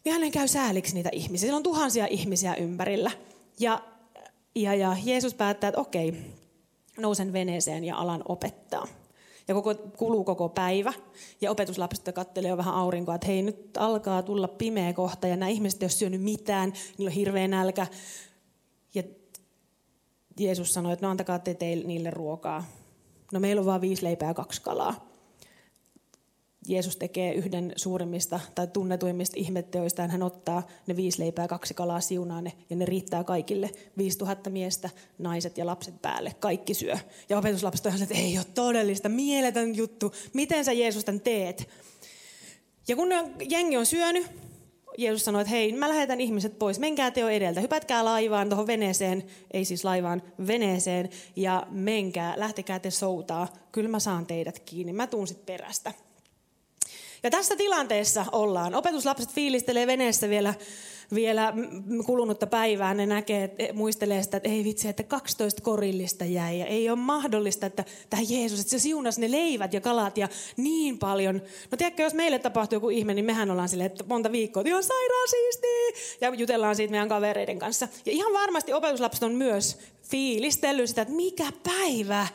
niin 0.05 0.13
hänen 0.13 0.31
käy 0.31 0.47
sääliksi 0.47 0.95
niitä 0.95 1.09
ihmisiä. 1.11 1.41
Siellä 1.41 1.57
on 1.57 1.63
tuhansia 1.63 2.07
ihmisiä 2.09 2.55
ympärillä. 2.55 3.11
Ja, 3.59 3.81
ja, 4.55 4.75
ja 4.75 4.97
Jeesus 5.03 5.33
päättää, 5.33 5.67
että 5.67 5.81
okei, 5.81 6.13
nousen 6.97 7.33
veneeseen 7.33 7.83
ja 7.83 7.97
alan 7.97 8.23
opettaa. 8.27 8.87
Ja 9.47 9.53
koko, 9.53 9.75
kuluu 9.75 10.23
koko 10.23 10.49
päivä. 10.49 10.93
Ja 11.41 11.51
opetuslapset 11.51 12.15
kattelee 12.15 12.49
jo 12.49 12.57
vähän 12.57 12.73
aurinkoa, 12.73 13.15
että 13.15 13.27
hei, 13.27 13.41
nyt 13.41 13.77
alkaa 13.77 14.23
tulla 14.23 14.47
pimeä 14.47 14.93
kohta. 14.93 15.27
Ja 15.27 15.35
nämä 15.35 15.49
ihmiset 15.49 15.83
ei 15.83 15.85
ole 15.85 15.91
syönyt 15.91 16.21
mitään, 16.21 16.73
niillä 16.97 17.09
on 17.09 17.15
hirveä 17.15 17.47
nälkä. 17.47 17.87
Ja 18.93 19.03
Jeesus 20.39 20.73
sanoi, 20.73 20.93
että 20.93 21.05
no 21.05 21.09
antakaa 21.09 21.39
te 21.39 21.53
teille, 21.53 21.87
niille 21.87 22.11
ruokaa. 22.11 22.65
No 23.33 23.39
meillä 23.39 23.59
on 23.59 23.65
vain 23.65 23.81
viisi 23.81 24.03
leipää 24.03 24.27
ja 24.27 24.33
kaksi 24.33 24.61
kalaa. 24.61 25.12
Jeesus 26.67 26.97
tekee 26.97 27.33
yhden 27.33 27.73
suurimmista 27.75 28.39
tai 28.55 28.67
tunnetuimmista 28.67 29.39
ihmetteoistaan. 29.39 30.09
Hän 30.09 30.23
ottaa 30.23 30.67
ne 30.87 30.95
viisi 30.95 31.19
leipää 31.19 31.47
kaksi 31.47 31.73
kalaa 31.73 32.01
siunaan 32.01 32.43
ne, 32.43 32.53
ja 32.69 32.75
ne 32.75 32.85
riittää 32.85 33.23
kaikille. 33.23 33.69
5000 33.97 34.49
miestä, 34.49 34.89
naiset 35.17 35.57
ja 35.57 35.65
lapset 35.65 36.01
päälle. 36.01 36.35
Kaikki 36.39 36.73
syö. 36.73 36.97
Ja 37.29 37.37
opetuslapset 37.37 37.85
on 37.85 38.01
että 38.01 38.15
ei 38.15 38.37
ole 38.37 38.45
todellista, 38.55 39.09
mieletön 39.09 39.75
juttu. 39.75 40.13
Miten 40.33 40.65
sä 40.65 40.73
Jeesus 40.73 41.05
tämän 41.05 41.21
teet? 41.21 41.69
Ja 42.87 42.95
kun 42.95 43.09
jengi 43.49 43.77
on 43.77 43.85
syönyt, 43.85 44.27
Jeesus 44.97 45.25
sanoi, 45.25 45.41
että 45.41 45.51
hei, 45.51 45.73
mä 45.73 45.89
lähetän 45.89 46.21
ihmiset 46.21 46.59
pois, 46.59 46.79
menkää 46.79 47.11
teo 47.11 47.29
edeltä, 47.29 47.61
hypätkää 47.61 48.05
laivaan 48.05 48.49
tuohon 48.49 48.67
veneeseen, 48.67 49.23
ei 49.51 49.65
siis 49.65 49.83
laivaan, 49.83 50.21
veneeseen, 50.47 51.09
ja 51.35 51.67
menkää, 51.71 52.33
lähtekää 52.37 52.79
te 52.79 52.91
soutaa, 52.91 53.47
kyllä 53.71 53.89
mä 53.89 53.99
saan 53.99 54.25
teidät 54.25 54.59
kiinni, 54.59 54.93
mä 54.93 55.07
tuun 55.07 55.27
sit 55.27 55.45
perästä. 55.45 55.93
Ja 57.23 57.29
tässä 57.29 57.55
tilanteessa 57.55 58.25
ollaan. 58.31 58.75
Opetuslapset 58.75 59.29
fiilistelee 59.29 59.87
veneessä 59.87 60.29
vielä, 60.29 60.53
vielä 61.13 61.53
kulunutta 62.05 62.47
päivää. 62.47 62.93
Ne 62.93 63.05
näkee, 63.05 63.43
että 63.43 63.73
muistelee 63.73 64.23
sitä, 64.23 64.37
että 64.37 64.49
ei 64.49 64.63
vitsi, 64.63 64.87
että 64.87 65.03
12 65.03 65.61
korillista 65.61 66.25
jäi. 66.25 66.59
Ja 66.59 66.65
ei 66.65 66.89
ole 66.89 66.99
mahdollista, 66.99 67.65
että 67.65 67.85
tämä 68.09 68.23
Jeesus, 68.29 68.59
että 68.59 68.71
se 68.71 68.79
siunasi 68.79 69.21
ne 69.21 69.31
leivät 69.31 69.73
ja 69.73 69.81
kalat 69.81 70.17
ja 70.17 70.29
niin 70.57 70.99
paljon. 70.99 71.41
No 71.71 71.77
tiedätkö, 71.77 72.03
jos 72.03 72.13
meille 72.13 72.39
tapahtuu 72.39 72.75
joku 72.75 72.89
ihme, 72.89 73.13
niin 73.13 73.25
mehän 73.25 73.51
ollaan 73.51 73.69
silleen, 73.69 73.91
että 73.91 74.03
monta 74.07 74.31
viikkoa, 74.31 74.61
että 74.61 74.69
ihan 74.69 74.83
sairaan 74.83 75.27
siistiä. 75.27 75.71
Ja 76.21 76.35
jutellaan 76.35 76.75
siitä 76.75 76.91
meidän 76.91 77.09
kavereiden 77.09 77.59
kanssa. 77.59 77.87
Ja 78.05 78.11
ihan 78.11 78.33
varmasti 78.33 78.73
opetuslapset 78.73 79.23
on 79.23 79.33
myös 79.33 79.77
fiilistellyt 80.03 80.89
sitä, 80.89 81.01
että 81.01 81.13
mikä 81.13 81.45
päivä. 81.63 82.27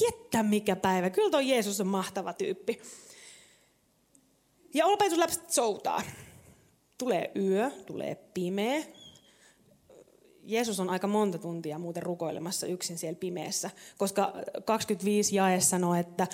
Jettä 0.00 0.42
mikä 0.42 0.76
päivä. 0.76 1.10
Kyllä 1.10 1.30
tuo 1.30 1.40
Jeesus 1.40 1.80
on 1.80 1.86
mahtava 1.86 2.32
tyyppi. 2.32 2.80
Ja 4.74 4.86
opetuslapset 4.86 5.50
soutaa. 5.50 6.02
Tulee 6.98 7.30
yö, 7.36 7.70
tulee 7.86 8.14
pimeä. 8.34 8.82
Jeesus 10.42 10.80
on 10.80 10.90
aika 10.90 11.06
monta 11.06 11.38
tuntia 11.38 11.78
muuten 11.78 12.02
rukoilemassa 12.02 12.66
yksin 12.66 12.98
siellä 12.98 13.18
pimeässä, 13.18 13.70
koska 13.98 14.32
25 14.64 15.36
jae 15.36 15.60
sanoo, 15.60 15.94
että 15.94 16.26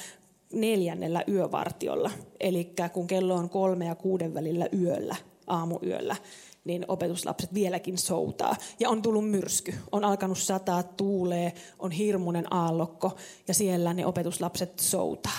neljännellä 0.53 1.25
yövartiolla, 1.29 2.11
eli 2.41 2.75
kun 2.93 3.07
kello 3.07 3.35
on 3.35 3.51
kolme 3.51 3.87
ja 3.87 3.95
kuuden 3.95 4.35
välillä 4.35 4.69
yöllä, 4.73 5.17
aamuyöllä, 5.47 6.17
niin 6.65 6.85
opetuslapset 6.89 7.55
vieläkin 7.55 7.99
soutaa. 7.99 8.57
Ja 8.81 8.91
on 8.91 9.03
tullut 9.03 9.31
myrsky, 9.31 9.75
on 9.93 10.05
alkanut 10.05 10.39
sataa 10.39 10.83
tuulee, 10.83 11.53
on 11.79 11.91
hirmuinen 11.91 12.53
aallokko 12.53 13.17
ja 13.49 13.55
siellä 13.55 13.95
ne 13.95 14.07
opetuslapset 14.07 14.79
soutaa. 14.79 15.39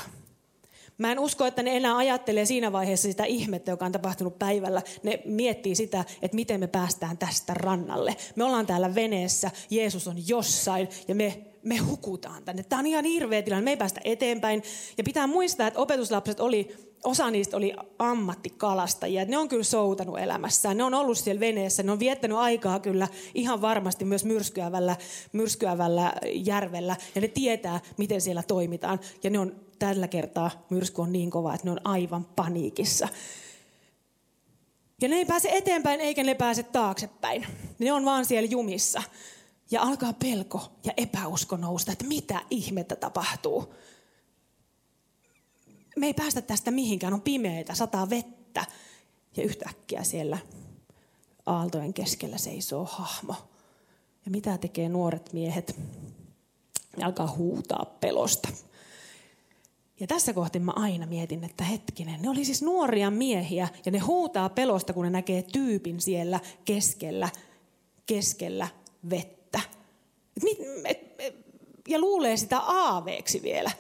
Mä 1.02 1.12
en 1.12 1.20
usko, 1.20 1.46
että 1.46 1.64
ne 1.64 1.78
enää 1.78 1.98
ajattelee 1.98 2.46
siinä 2.46 2.72
vaiheessa 2.72 3.08
sitä 3.08 3.24
ihmettä, 3.24 3.72
joka 3.72 3.86
on 3.86 3.92
tapahtunut 3.92 4.40
päivällä. 4.40 4.82
Ne 5.04 5.22
miettii 5.26 5.76
sitä, 5.76 6.06
että 6.22 6.36
miten 6.36 6.60
me 6.60 6.68
päästään 6.68 7.18
tästä 7.18 7.54
rannalle. 7.54 8.16
Me 8.36 8.44
ollaan 8.44 8.66
täällä 8.66 8.96
veneessä, 8.96 9.52
Jeesus 9.70 10.08
on 10.08 10.28
jossain 10.28 10.90
ja 11.08 11.16
me, 11.16 11.42
me 11.64 11.78
hukutaan 11.78 12.44
tänne. 12.44 12.64
Tämä 12.64 12.80
on 12.80 12.88
ihan 12.88 13.06
hirveä 13.06 13.42
tilanne, 13.42 13.64
me 13.64 13.70
ei 13.70 13.78
päästä 13.78 14.02
eteenpäin. 14.04 14.64
Ja 14.98 15.04
pitää 15.04 15.28
muistaa, 15.28 15.68
että 15.68 15.80
opetuslapset 15.80 16.40
oli 16.40 16.76
osa 17.04 17.32
niistä 17.32 17.58
oli 17.58 17.74
ammattikalastajia. 18.00 19.26
Ne 19.26 19.38
on 19.38 19.50
kyllä 19.50 19.64
soutanut 19.64 20.20
elämässään. 20.20 20.78
Ne 20.78 20.84
on 20.84 20.94
ollut 20.94 21.18
siellä 21.18 21.40
veneessä. 21.40 21.84
Ne 21.84 21.92
on 21.92 22.00
viettänyt 22.00 22.38
aikaa 22.38 22.80
kyllä 22.80 23.08
ihan 23.34 23.62
varmasti 23.62 24.06
myös 24.06 24.26
myrskyävällä, 24.26 24.96
myrskyävällä 25.34 26.14
järvellä. 26.34 26.96
Ja 27.16 27.22
ne 27.22 27.28
tietää, 27.28 27.80
miten 27.98 28.22
siellä 28.22 28.44
toimitaan. 28.44 29.00
Ja 29.24 29.30
ne 29.30 29.40
on 29.40 29.71
tällä 29.82 30.08
kertaa 30.08 30.66
myrsky 30.70 31.02
on 31.02 31.14
niin 31.14 31.30
kova, 31.30 31.54
että 31.54 31.68
ne 31.68 31.72
on 31.72 31.82
aivan 31.84 32.26
paniikissa. 32.26 33.08
Ja 35.02 35.08
ne 35.08 35.16
ei 35.16 35.26
pääse 35.26 35.50
eteenpäin 35.52 36.02
eikä 36.02 36.24
ne 36.24 36.36
pääse 36.36 36.64
taaksepäin. 36.64 37.48
Ne 37.80 37.94
on 37.94 38.06
vaan 38.06 38.26
siellä 38.26 38.50
jumissa. 38.50 39.04
Ja 39.72 39.82
alkaa 39.82 40.14
pelko 40.14 40.72
ja 40.84 40.94
epäusko 40.98 41.58
nousta, 41.58 41.92
että 41.92 42.06
mitä 42.06 42.42
ihmettä 42.50 42.96
tapahtuu. 42.96 43.74
Me 45.96 46.06
ei 46.06 46.14
päästä 46.14 46.42
tästä 46.42 46.72
mihinkään, 46.72 47.14
on 47.14 47.22
pimeitä, 47.22 47.76
sataa 47.76 48.10
vettä. 48.10 48.66
Ja 49.38 49.44
yhtäkkiä 49.44 50.04
siellä 50.04 50.38
aaltojen 51.46 51.94
keskellä 51.94 52.38
seisoo 52.38 52.86
hahmo. 52.86 53.36
Ja 54.26 54.32
mitä 54.32 54.58
tekee 54.58 54.90
nuoret 54.90 55.34
miehet? 55.34 55.76
Ne 56.98 57.04
alkaa 57.04 57.36
huutaa 57.38 57.86
pelosta. 58.00 58.50
Ja 60.02 60.08
tässä 60.08 60.34
kohti 60.34 60.60
mä 60.60 60.74
aina 60.76 61.06
mietin, 61.06 61.44
että 61.44 61.64
hetkinen, 61.64 62.22
ne 62.22 62.30
oli 62.30 62.46
siis 62.46 62.62
nuoria 62.62 63.12
miehiä 63.12 63.68
ja 63.86 63.92
ne 63.92 64.00
huutaa 64.00 64.50
pelosta, 64.50 64.94
kun 64.94 65.04
ne 65.04 65.10
näkee 65.10 65.42
tyypin 65.42 66.02
siellä 66.02 66.40
keskellä, 66.66 67.30
keskellä 68.06 68.68
vettä. 69.10 69.60
Et, 70.50 70.58
et, 70.86 71.16
et, 71.20 71.36
ja 71.88 72.00
luulee 72.00 72.38
sitä 72.38 72.60
aaveeksi 72.60 73.42
vielä. 73.44 73.72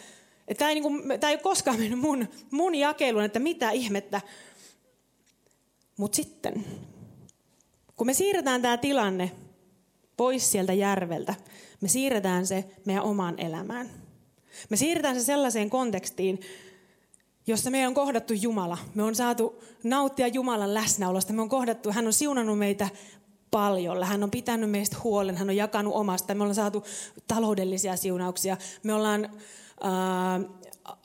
Tämä 0.57 0.69
ei, 0.69 0.79
niin 0.79 1.11
ei 1.29 1.37
koskaan 1.37 1.79
mennyt 1.79 1.99
mun, 1.99 2.27
mun 2.51 2.75
jakeluun, 2.75 3.25
että 3.25 3.39
mitä 3.39 3.71
ihmettä. 3.71 4.21
Mutta 5.97 6.15
sitten, 6.15 6.65
kun 7.95 8.07
me 8.07 8.13
siirretään 8.13 8.61
tämä 8.61 8.77
tilanne 8.77 9.31
pois 10.17 10.51
sieltä 10.51 10.73
järveltä, 10.73 11.35
me 11.81 11.87
siirretään 11.87 12.47
se 12.47 12.65
meidän 12.85 13.03
omaan 13.03 13.39
elämään– 13.39 13.89
me 14.69 14.77
siirretään 14.77 15.15
se 15.15 15.23
sellaiseen 15.23 15.69
kontekstiin, 15.69 16.39
jossa 17.47 17.69
me 17.69 17.87
on 17.87 17.93
kohdattu 17.93 18.33
Jumala. 18.33 18.77
Me 18.95 19.03
on 19.03 19.15
saatu 19.15 19.63
nauttia 19.83 20.27
Jumalan 20.27 20.73
läsnäolosta. 20.73 21.33
Me 21.33 21.41
on 21.41 21.49
kohdattu, 21.49 21.91
hän 21.91 22.07
on 22.07 22.13
siunannut 22.13 22.59
meitä 22.59 22.89
paljon. 23.51 24.03
Hän 24.03 24.23
on 24.23 24.31
pitänyt 24.31 24.71
meistä 24.71 24.97
huolen, 25.03 25.37
hän 25.37 25.49
on 25.49 25.55
jakanut 25.55 25.93
omasta. 25.95 26.35
Me 26.35 26.43
ollaan 26.43 26.55
saatu 26.55 26.83
taloudellisia 27.27 27.97
siunauksia. 27.97 28.57
Me 28.83 28.93
ollaan 28.93 29.25
äh, 29.85 30.49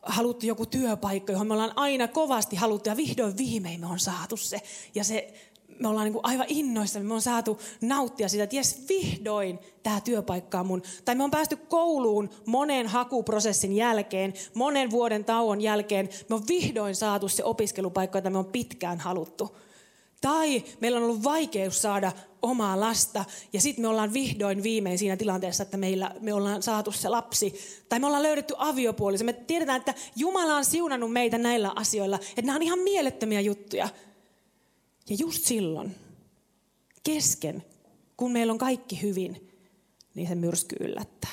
haluttu 0.03 0.47
joku 0.47 0.67
työpaikka, 0.67 1.33
johon 1.33 1.47
me 1.47 1.55
ollaan 1.55 1.73
aina 1.77 2.09
kovasti 2.09 2.57
haluttu 2.57 2.89
ja 2.89 2.97
vihdoin 2.97 3.37
viimein 3.37 3.81
me 3.81 3.87
on 3.87 4.01
saatu 4.01 4.37
se. 4.37 4.61
Ja 4.95 5.05
se 5.05 5.35
me 5.79 5.89
ollaan 5.89 6.13
niin 6.13 6.21
aivan 6.23 6.47
innoissa, 6.49 7.01
me 7.01 7.15
on 7.15 7.23
saatu 7.23 7.61
nauttia 7.81 8.29
sitä, 8.29 8.45
että 8.45 8.57
jes 8.57 8.85
vihdoin 8.89 9.59
tämä 9.83 10.01
työpaikka 10.01 10.61
on 10.61 10.67
mun. 10.67 10.83
Tai 11.05 11.15
me 11.15 11.25
on 11.25 11.31
päästy 11.31 11.57
kouluun 11.57 12.31
monen 12.47 12.87
hakuprosessin 12.87 13.73
jälkeen, 13.73 14.35
monen 14.55 14.91
vuoden 14.91 15.25
tauon 15.25 15.61
jälkeen. 15.61 16.09
Me 16.29 16.35
on 16.35 16.43
vihdoin 16.49 16.97
saatu 16.97 17.29
se 17.29 17.45
opiskelupaikka, 17.45 18.19
jota 18.19 18.31
me 18.31 18.39
on 18.39 18.47
pitkään 18.47 18.99
haluttu. 19.01 19.57
Tai 20.21 20.65
meillä 20.81 20.99
on 20.99 21.05
ollut 21.05 21.25
vaikeus 21.25 21.83
saada 21.83 22.13
omaa 22.43 22.81
lasta 22.81 23.25
ja 23.53 23.61
sitten 23.61 23.83
me 23.83 23.89
ollaan 23.89 24.13
vihdoin 24.13 24.63
viimein 24.63 24.99
siinä 24.99 25.17
tilanteessa, 25.17 25.63
että 25.63 25.77
meillä, 25.77 26.15
me 26.21 26.33
ollaan 26.33 26.63
saatu 26.63 26.93
se 26.93 27.09
lapsi. 27.09 27.55
Tai 27.89 27.99
me 27.99 28.07
ollaan 28.07 28.23
löydetty 28.23 28.55
aviopuolisen. 28.57 29.27
Me 29.27 29.33
tiedetään, 29.33 29.79
että 29.79 29.95
Jumala 30.17 30.57
on 30.57 30.65
siunannut 30.65 31.13
meitä 31.13 31.39
näillä 31.39 31.73
asioilla. 31.77 32.17
Että 32.17 32.43
nämä 32.43 32.57
on 32.57 32.63
ihan 32.63 32.79
mielettömiä 32.79 33.41
juttuja. 33.41 33.89
Ja 35.11 35.17
just 35.19 35.45
silloin, 35.45 35.95
kesken, 37.03 37.65
kun 38.17 38.33
meillä 38.33 38.51
on 38.51 38.59
kaikki 38.59 39.03
hyvin, 39.03 39.51
niin 40.15 40.29
se 40.29 40.35
myrsky 40.35 40.77
yllättää. 40.81 41.31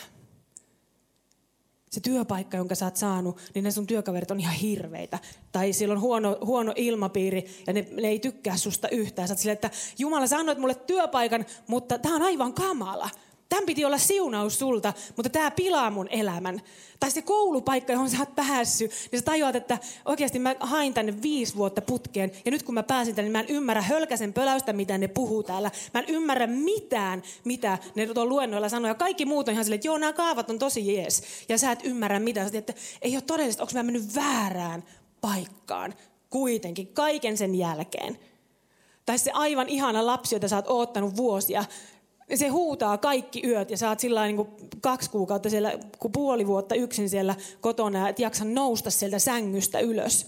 se 1.91 1.99
työpaikka, 1.99 2.57
jonka 2.57 2.75
sä 2.75 2.85
oot 2.85 2.95
saanut, 2.95 3.37
niin 3.55 3.63
ne 3.63 3.71
sun 3.71 3.87
työkaverit 3.87 4.31
on 4.31 4.39
ihan 4.39 4.55
hirveitä. 4.55 5.19
Tai 5.51 5.73
siellä 5.73 5.93
on 5.93 6.01
huono, 6.01 6.37
huono 6.45 6.73
ilmapiiri 6.75 7.63
ja 7.67 7.73
ne, 7.73 7.87
ne 7.91 8.07
ei 8.07 8.19
tykkää 8.19 8.57
susta 8.57 8.89
yhtään. 8.89 9.27
Sä 9.27 9.31
oot 9.33 9.39
silleen, 9.39 9.53
että 9.53 9.69
Jumala, 9.99 10.27
sä 10.27 10.37
annoit 10.37 10.57
mulle 10.57 10.75
työpaikan, 10.75 11.45
mutta 11.67 11.99
tämä 11.99 12.15
on 12.15 12.21
aivan 12.21 12.53
kamala. 12.53 13.09
Tämän 13.53 13.65
piti 13.65 13.85
olla 13.85 13.97
siunaus 13.97 14.59
sulta, 14.59 14.93
mutta 15.15 15.29
tämä 15.29 15.51
pilaa 15.51 15.89
mun 15.91 16.07
elämän. 16.09 16.61
Tai 16.99 17.11
se 17.11 17.21
koulupaikka, 17.21 17.93
johon 17.93 18.09
sä 18.09 18.17
oot 18.19 18.35
päässyt, 18.35 18.91
niin 19.11 19.19
sä 19.19 19.25
tajuat, 19.25 19.55
että 19.55 19.77
oikeasti 20.05 20.39
mä 20.39 20.55
hain 20.59 20.93
tänne 20.93 21.21
viisi 21.21 21.55
vuotta 21.55 21.81
putkeen. 21.81 22.31
Ja 22.45 22.51
nyt 22.51 22.63
kun 22.63 22.75
mä 22.75 22.83
pääsin 22.83 23.15
tänne, 23.15 23.25
niin 23.25 23.31
mä 23.31 23.39
en 23.39 23.55
ymmärrä 23.55 23.81
hölkäsen 23.81 24.33
pöläystä, 24.33 24.73
mitä 24.73 24.97
ne 24.97 25.07
puhuu 25.07 25.43
täällä. 25.43 25.71
Mä 25.93 25.99
en 25.99 26.05
ymmärrä 26.07 26.47
mitään, 26.47 27.23
mitä 27.43 27.77
ne 27.95 28.07
tuolla 28.07 28.29
luennoilla 28.29 28.69
sanoo. 28.69 28.87
Ja 28.87 28.95
kaikki 28.95 29.25
muut 29.25 29.47
on 29.47 29.51
ihan 29.53 29.65
silleen, 29.65 29.77
että 29.77 29.87
joo, 29.87 29.97
nämä 29.97 30.13
kaavat 30.13 30.49
on 30.49 30.59
tosi 30.59 30.93
jees. 30.93 31.23
Ja 31.49 31.57
sä 31.57 31.71
et 31.71 31.79
ymmärrä 31.83 32.19
mitään. 32.19 32.47
Sä 32.47 32.51
tiedät, 32.51 32.69
että 32.69 32.81
ei 33.01 33.15
ole 33.15 33.21
todellista, 33.21 33.63
onko 33.63 33.73
mä 33.73 33.83
mennyt 33.83 34.15
väärään 34.15 34.83
paikkaan 35.21 35.93
kuitenkin 36.29 36.87
kaiken 36.87 37.37
sen 37.37 37.55
jälkeen. 37.55 38.19
Tai 39.05 39.17
se 39.17 39.31
aivan 39.31 39.69
ihana 39.69 40.05
lapsi, 40.05 40.35
jota 40.35 40.47
sä 40.47 40.55
oot 40.55 40.67
oottanut 40.67 41.17
vuosia, 41.17 41.65
se 42.37 42.47
huutaa 42.47 42.97
kaikki 42.97 43.47
yöt 43.47 43.69
ja 43.69 43.89
oot 43.89 43.99
sillä 43.99 44.25
niin 44.25 44.47
kaksi 44.81 45.09
kuukautta 45.09 45.49
siellä, 45.49 45.73
kun 45.99 46.11
puoli 46.11 46.47
vuotta 46.47 46.75
yksin 46.75 47.09
siellä 47.09 47.35
kotona, 47.61 48.09
et 48.09 48.19
jaksa 48.19 48.45
nousta 48.45 48.91
sieltä 48.91 49.19
sängystä 49.19 49.79
ylös. 49.79 50.27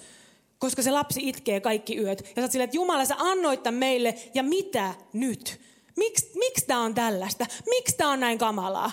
Koska 0.59 0.81
se 0.81 0.91
lapsi 0.91 1.29
itkee 1.29 1.59
kaikki 1.59 1.97
yöt. 1.97 2.21
Ja 2.21 2.35
sä 2.35 2.41
oot 2.41 2.51
silleen, 2.51 2.65
että 2.65 2.77
Jumala, 2.77 3.05
sä 3.05 3.15
annoit 3.17 3.63
tämän 3.63 3.79
meille 3.79 4.15
ja 4.33 4.43
mitä 4.43 4.93
nyt? 5.13 5.59
Miksi 5.97 6.31
miks 6.35 6.63
tämä 6.63 6.81
on 6.81 6.95
tällaista? 6.95 7.45
Miksi 7.69 7.97
tämä 7.97 8.11
on 8.11 8.19
näin 8.19 8.37
kamalaa? 8.37 8.91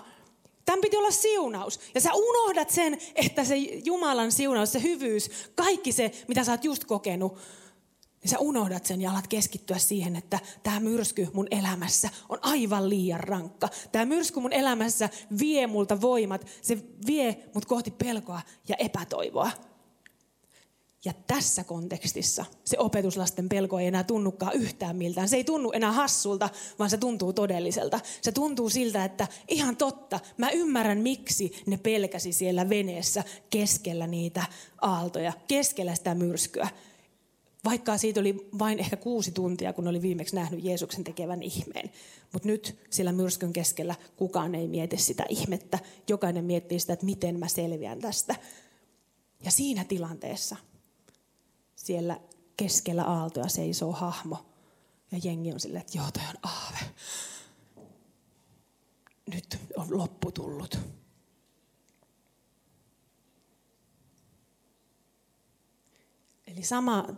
Tämän 0.64 0.81
piti 0.81 0.97
olla 0.97 1.11
siunaus. 1.11 1.81
Ja 1.95 2.00
sä 2.00 2.11
unohdat 2.14 2.71
sen, 2.71 2.99
että 3.14 3.45
se 3.45 3.57
Jumalan 3.85 4.33
siunaus, 4.33 4.73
se 4.73 4.83
hyvyys, 4.83 5.31
kaikki 5.54 5.92
se, 5.92 6.12
mitä 6.28 6.45
sä 6.45 6.52
oot 6.52 6.64
just 6.64 6.85
kokenut, 6.85 7.38
niin 8.23 8.31
sä 8.31 8.38
unohdat 8.38 8.87
sen 8.87 9.00
ja 9.00 9.11
alat 9.11 9.29
keskittyä 9.29 9.79
siihen, 9.79 10.17
että 10.17 10.38
tämä 10.62 10.81
myrsky 10.81 11.29
mun 11.33 11.47
elämässä 11.50 12.11
on 12.29 12.38
aivan 12.43 12.88
liian 12.88 13.21
rankka. 13.21 13.69
Tämä 13.93 14.05
myrsky 14.05 14.41
mun 14.41 14.52
elämässä 14.52 15.09
vie 15.38 15.67
multa 15.67 16.00
voimat, 16.00 16.47
se 16.62 16.79
vie 17.07 17.37
mut 17.55 17.64
kohti 17.64 17.91
pelkoa 17.91 18.41
ja 18.69 18.76
epätoivoa. 18.79 19.50
Ja 21.05 21.12
tässä 21.26 21.64
kontekstissa 21.64 22.45
se 22.64 22.79
opetuslasten 22.79 23.49
pelko 23.49 23.79
ei 23.79 23.87
enää 23.87 24.05
tunnukaan 24.05 24.52
yhtään 24.55 24.97
miltään. 24.97 25.29
Se 25.29 25.37
ei 25.37 25.45
tunnu 25.45 25.73
enää 25.73 25.93
hassulta, 25.93 26.50
vaan 26.79 26.91
se 26.91 26.97
tuntuu 26.97 27.33
todelliselta. 27.33 28.00
Se 28.21 28.33
tuntuu 28.33 28.71
siltä, 28.71 29.05
että 29.05 29.29
ihan 29.49 29.76
totta, 29.76 30.21
mä 30.38 30.50
ymmärrän 30.50 30.99
miksi 30.99 31.62
ne 31.67 31.76
pelkäsi 31.76 32.33
siellä 32.33 32.69
veneessä 32.69 33.25
keskellä 33.50 34.07
niitä 34.07 34.45
aaltoja, 34.81 35.33
keskellä 35.49 35.95
sitä 35.95 36.14
myrskyä. 36.14 36.69
Vaikka 37.64 37.99
siitä 37.99 38.21
oli 38.21 38.49
vain 38.59 38.78
ehkä 38.78 38.97
kuusi 38.97 39.33
tuntia, 39.33 39.73
kun 39.73 39.88
oli 39.88 40.02
viimeksi 40.02 40.37
nähnyt 40.37 40.64
Jeesuksen 40.64 41.04
tekevän 41.04 41.42
ihmeen. 41.42 41.90
Mutta 42.33 42.49
nyt 42.49 42.78
sillä 42.90 43.12
myrskyn 43.12 43.52
keskellä 43.52 43.95
kukaan 44.16 44.54
ei 44.54 44.69
mieti 44.69 44.97
sitä 44.97 45.25
ihmettä. 45.28 45.78
Jokainen 46.09 46.45
miettii 46.45 46.81
sitä, 46.81 46.92
että 46.92 47.07
miten 47.07 47.38
mä 47.38 47.49
selviän 47.49 47.99
tästä. 47.99 48.35
Ja 49.45 49.50
siinä 49.50 49.85
tilanteessa 49.85 50.57
siellä 51.76 52.21
keskellä 52.57 53.04
aaltoa 53.04 53.49
seisoo 53.49 53.92
hahmo. 53.92 54.37
Ja 55.12 55.19
jengi 55.25 55.52
on 55.52 55.61
silleen, 55.61 55.81
että 55.81 55.99
joo, 55.99 56.07
toi 56.12 56.23
on 56.28 56.50
aave. 56.50 56.78
Nyt 59.35 59.59
on 59.76 59.99
loppu 59.99 60.33
tullut. 60.33 60.78
Eli 66.47 66.62
sama 66.62 67.09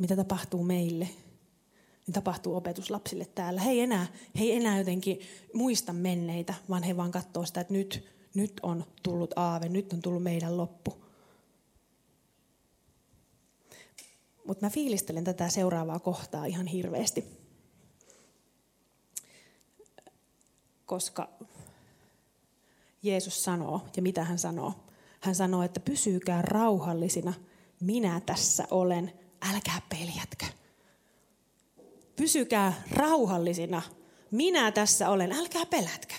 mitä 0.00 0.16
tapahtuu 0.16 0.64
meille, 0.64 1.08
niin 2.06 2.12
tapahtuu 2.14 2.56
opetuslapsille 2.56 3.24
täällä. 3.24 3.60
He 3.60 3.70
ei 3.70 3.80
enää, 3.80 4.06
he 4.38 4.44
ei 4.44 4.52
enää 4.52 4.78
jotenkin 4.78 5.20
muista 5.54 5.92
menneitä, 5.92 6.54
vaan 6.68 6.82
he 6.82 6.96
vaan 6.96 7.10
katsoo 7.10 7.46
sitä, 7.46 7.60
että 7.60 7.72
nyt, 7.72 8.08
nyt 8.34 8.52
on 8.62 8.84
tullut 9.02 9.30
aave, 9.36 9.68
nyt 9.68 9.92
on 9.92 10.02
tullut 10.02 10.22
meidän 10.22 10.56
loppu. 10.56 11.04
Mutta 14.46 14.66
mä 14.66 14.70
fiilistelen 14.70 15.24
tätä 15.24 15.48
seuraavaa 15.48 15.98
kohtaa 15.98 16.46
ihan 16.46 16.66
hirveästi. 16.66 17.24
Koska 20.86 21.28
Jeesus 23.02 23.44
sanoo, 23.44 23.80
ja 23.96 24.02
mitä 24.02 24.24
hän 24.24 24.38
sanoo? 24.38 24.72
Hän 25.20 25.34
sanoo, 25.34 25.62
että 25.62 25.80
pysykää 25.80 26.42
rauhallisina, 26.42 27.32
minä 27.80 28.20
tässä 28.26 28.64
olen, 28.70 29.12
älkää 29.42 29.82
peljätkö. 29.88 30.46
Pysykää 32.16 32.82
rauhallisina. 32.90 33.82
Minä 34.30 34.72
tässä 34.72 35.10
olen, 35.10 35.32
älkää 35.32 35.66
pelätkö. 35.66 36.14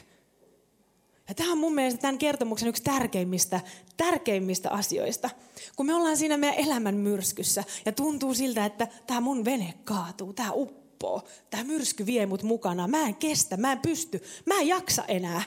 Ja 1.29 1.36
tämä 1.36 1.51
on 1.51 1.57
mun 1.57 1.75
mielestä 1.75 2.01
tämän 2.01 2.17
kertomuksen 2.17 2.67
yksi 2.69 2.84
tärkeimmistä, 2.84 3.60
tärkeimmistä 3.97 4.69
asioista. 4.69 5.29
Kun 5.75 5.86
me 5.86 5.93
ollaan 5.95 6.17
siinä 6.17 6.38
meidän 6.38 6.65
elämän 6.65 6.95
myrskyssä 6.95 7.63
ja 7.86 7.91
tuntuu 7.91 8.34
siltä, 8.34 8.65
että 8.65 8.88
tämä 9.07 9.21
mun 9.21 9.45
vene 9.45 9.73
kaatuu, 9.84 10.34
tämä 10.34 10.51
uppoo, 10.53 11.27
tämä 11.49 11.63
myrsky 11.63 12.05
vie 12.05 12.25
mut 12.25 12.43
mukana, 12.43 12.88
mä 12.88 13.01
en 13.01 13.15
kestä, 13.15 13.57
mä 13.57 13.71
en 13.71 13.79
pysty, 13.79 14.23
mä 14.45 14.60
en 14.60 14.67
jaksa 14.67 15.03
enää. 15.07 15.43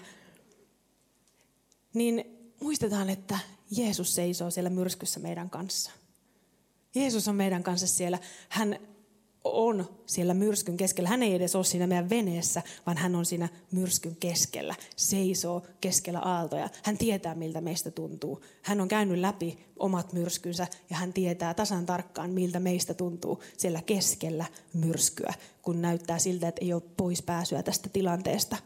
Niin 1.95 2.25
muistetaan, 2.61 3.11
että 3.11 3.39
Jeesus 3.71 4.15
seisoo 4.15 4.51
siellä 4.51 4.71
myrskyssä 4.71 5.21
meidän 5.21 5.51
kanssa. 5.51 5.91
Jeesus 6.95 7.29
on 7.29 7.37
meidän 7.37 7.63
kanssa 7.63 7.87
siellä. 7.87 8.19
Hän 8.49 8.79
on 9.45 9.89
siellä 10.07 10.35
myrskyn 10.35 10.77
keskellä. 10.77 11.09
Hän 11.09 11.23
ei 11.23 11.35
edes 11.35 11.57
ole 11.57 11.65
siinä 11.65 11.87
meidän 11.87 12.11
veneessä, 12.11 12.63
vaan 12.87 12.97
hän 12.97 13.15
on 13.15 13.25
siinä 13.25 13.49
myrskyn 13.73 14.17
keskellä. 14.17 14.75
Seisoo 14.97 15.63
keskellä 15.81 16.19
aaltoja. 16.19 16.69
Hän 16.83 16.99
tietää, 16.99 17.35
miltä 17.35 17.61
meistä 17.61 17.91
tuntuu. 17.91 18.45
Hän 18.63 18.81
on 18.81 18.89
käynyt 18.89 19.19
läpi 19.19 19.59
omat 19.77 20.13
myrskynsä 20.13 20.67
ja 20.91 20.97
hän 20.97 21.13
tietää 21.13 21.55
tasan 21.55 21.87
tarkkaan, 21.87 22.31
miltä 22.31 22.61
meistä 22.61 22.95
tuntuu 22.95 23.43
siellä 23.57 23.83
keskellä 23.83 24.45
myrskyä, 24.75 25.35
kun 25.63 25.83
näyttää 25.83 26.19
siltä, 26.19 26.49
että 26.49 26.65
ei 26.65 26.73
ole 26.73 26.83
pois 26.97 27.23
pääsyä 27.23 27.63
tästä 27.63 27.89
tilanteesta. 27.89 28.57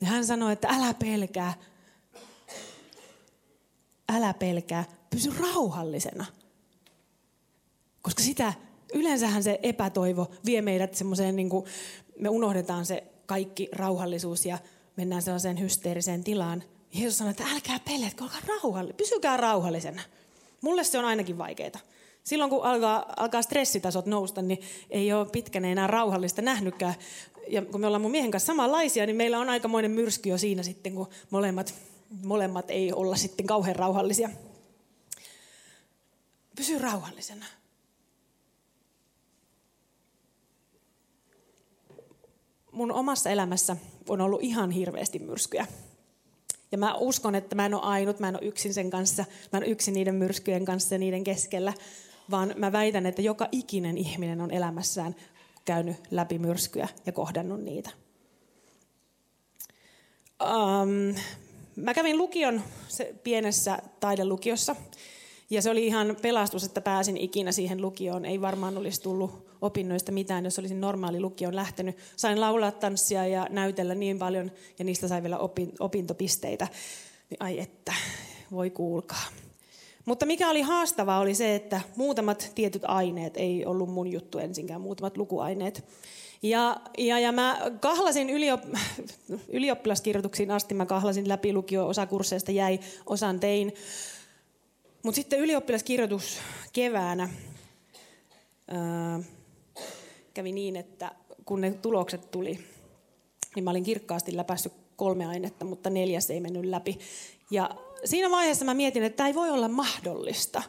Ja 0.00 0.06
hän 0.06 0.26
sanoo, 0.26 0.48
että 0.48 0.68
älä 0.68 0.94
pelkää, 0.94 1.54
älä 4.08 4.34
pelkää, 4.34 4.84
pysy 5.10 5.32
rauhallisena– 5.40 6.24
koska 8.02 8.22
sitä, 8.22 8.52
yleensähän 8.94 9.42
se 9.42 9.58
epätoivo 9.62 10.30
vie 10.44 10.62
meidät 10.62 10.94
semmoiseen, 10.94 11.36
niin 11.36 11.48
kuin, 11.48 11.64
me 12.18 12.28
unohdetaan 12.28 12.86
se 12.86 13.04
kaikki 13.26 13.68
rauhallisuus 13.72 14.46
ja 14.46 14.58
mennään 14.96 15.22
sellaiseen 15.22 15.60
hysteeriseen 15.60 16.24
tilaan. 16.24 16.62
Jeesus 16.94 17.18
sanoi, 17.18 17.30
että 17.30 17.44
älkää 17.52 17.80
peljätkö, 17.84 18.24
olkaa 18.24 18.40
rauhallisena, 18.48 18.96
pysykää 18.96 19.36
rauhallisena. 19.36 20.02
Mulle 20.60 20.84
se 20.84 20.98
on 20.98 21.04
ainakin 21.04 21.38
vaikeaa. 21.38 21.80
Silloin 22.24 22.50
kun 22.50 22.64
alkaa, 22.64 23.12
alkaa 23.16 23.42
stressitasot 23.42 24.06
nousta, 24.06 24.42
niin 24.42 24.60
ei 24.90 25.12
ole 25.12 25.28
pitkänä 25.32 25.68
enää 25.68 25.86
rauhallista 25.86 26.42
nähnytkään. 26.42 26.94
Ja 27.48 27.62
kun 27.62 27.80
me 27.80 27.86
ollaan 27.86 28.02
mun 28.02 28.10
miehen 28.10 28.30
kanssa 28.30 28.46
samanlaisia, 28.46 29.06
niin 29.06 29.16
meillä 29.16 29.38
on 29.38 29.48
aikamoinen 29.48 29.90
myrsky 29.90 30.28
jo 30.28 30.38
siinä 30.38 30.62
sitten, 30.62 30.94
kun 30.94 31.08
molemmat, 31.30 31.74
molemmat 32.22 32.70
ei 32.70 32.92
olla 32.92 33.16
sitten 33.16 33.46
kauhean 33.46 33.76
rauhallisia. 33.76 34.30
Pysy 36.56 36.78
rauhallisena. 36.78 37.46
Mun 42.72 42.92
omassa 42.92 43.30
elämässä 43.30 43.76
on 44.08 44.20
ollut 44.20 44.42
ihan 44.42 44.70
hirveästi 44.70 45.18
myrskyjä. 45.18 45.66
Ja 46.72 46.78
mä 46.78 46.94
uskon, 46.94 47.34
että 47.34 47.54
mä 47.56 47.66
en 47.66 47.74
ole 47.74 47.82
ainut, 47.82 48.20
mä 48.20 48.28
en 48.28 48.36
ole 48.36 48.48
yksin 48.48 48.74
sen 48.74 48.90
kanssa, 48.90 49.24
mä 49.52 49.56
en 49.56 49.62
ole 49.62 49.70
yksin 49.72 49.94
niiden 49.94 50.14
myrskyjen 50.14 50.64
kanssa 50.64 50.98
niiden 50.98 51.24
keskellä, 51.24 51.72
vaan 52.30 52.54
mä 52.56 52.72
väitän, 52.72 53.06
että 53.06 53.22
joka 53.22 53.48
ikinen 53.52 53.98
ihminen 53.98 54.40
on 54.40 54.50
elämässään 54.50 55.16
käynyt 55.64 55.96
läpi 56.10 56.38
myrskyjä 56.38 56.88
ja 57.06 57.12
kohdannut 57.12 57.60
niitä. 57.60 57.90
Um, 60.42 61.14
mä 61.76 61.94
kävin 61.94 62.18
lukion 62.18 62.62
se, 62.88 63.14
pienessä 63.24 63.78
taidelukiossa 64.00 64.76
ja 65.50 65.62
se 65.62 65.70
oli 65.70 65.86
ihan 65.86 66.16
pelastus, 66.22 66.64
että 66.64 66.80
pääsin 66.80 67.16
ikinä 67.16 67.52
siihen 67.52 67.82
lukioon. 67.82 68.24
Ei 68.24 68.40
varmaan 68.40 68.78
olisi 68.78 69.02
tullut 69.02 69.51
opinnoista 69.62 70.12
mitään, 70.12 70.44
jos 70.44 70.58
olisin 70.58 70.80
normaali 70.80 71.20
lukioon 71.20 71.56
lähtenyt. 71.56 71.96
Sain 72.16 72.40
laulaa, 72.40 72.72
tanssia 72.72 73.26
ja 73.26 73.46
näytellä 73.50 73.94
niin 73.94 74.18
paljon, 74.18 74.52
ja 74.78 74.84
niistä 74.84 75.08
sai 75.08 75.22
vielä 75.22 75.38
opintopisteitä. 75.80 76.68
Niin 77.30 77.42
ai 77.42 77.58
että, 77.58 77.92
voi 78.52 78.70
kuulkaa. 78.70 79.24
Mutta 80.04 80.26
mikä 80.26 80.50
oli 80.50 80.62
haastavaa 80.62 81.20
oli 81.20 81.34
se, 81.34 81.54
että 81.54 81.80
muutamat 81.96 82.52
tietyt 82.54 82.82
aineet 82.84 83.36
ei 83.36 83.66
ollut 83.66 83.90
mun 83.90 84.08
juttu 84.12 84.38
ensinkään, 84.38 84.80
muutamat 84.80 85.16
lukuaineet. 85.16 85.84
Ja, 86.42 86.80
ja, 86.98 87.18
ja 87.18 87.32
mä 87.32 87.58
kahlasin 87.80 88.30
yliop, 88.30 88.60
ylioppilaskirjoituksiin 89.48 90.50
asti, 90.50 90.74
mä 90.74 90.86
kahlasin 90.86 91.28
läpi 91.28 91.52
lukio, 91.52 91.88
osa 91.88 92.06
kursseista 92.06 92.50
jäi, 92.50 92.80
osan 93.06 93.40
tein. 93.40 93.72
Mutta 95.02 95.16
sitten 95.16 95.38
ylioppilaskirjoitus 95.38 96.38
keväänä 96.72 97.28
ää, 98.68 99.20
kävi 100.34 100.52
niin, 100.52 100.76
että 100.76 101.12
kun 101.44 101.60
ne 101.60 101.70
tulokset 101.70 102.30
tuli, 102.30 102.58
niin 103.54 103.64
mä 103.64 103.70
olin 103.70 103.84
kirkkaasti 103.84 104.36
läpässyt 104.36 104.72
kolme 104.96 105.26
ainetta, 105.26 105.64
mutta 105.64 105.90
neljäs 105.90 106.30
ei 106.30 106.40
mennyt 106.40 106.64
läpi. 106.64 106.98
Ja 107.50 107.70
siinä 108.04 108.30
vaiheessa 108.30 108.64
mä 108.64 108.74
mietin, 108.74 109.02
että 109.02 109.16
tämä 109.16 109.26
ei 109.26 109.34
voi 109.34 109.50
olla 109.50 109.68
mahdollista. 109.68 110.62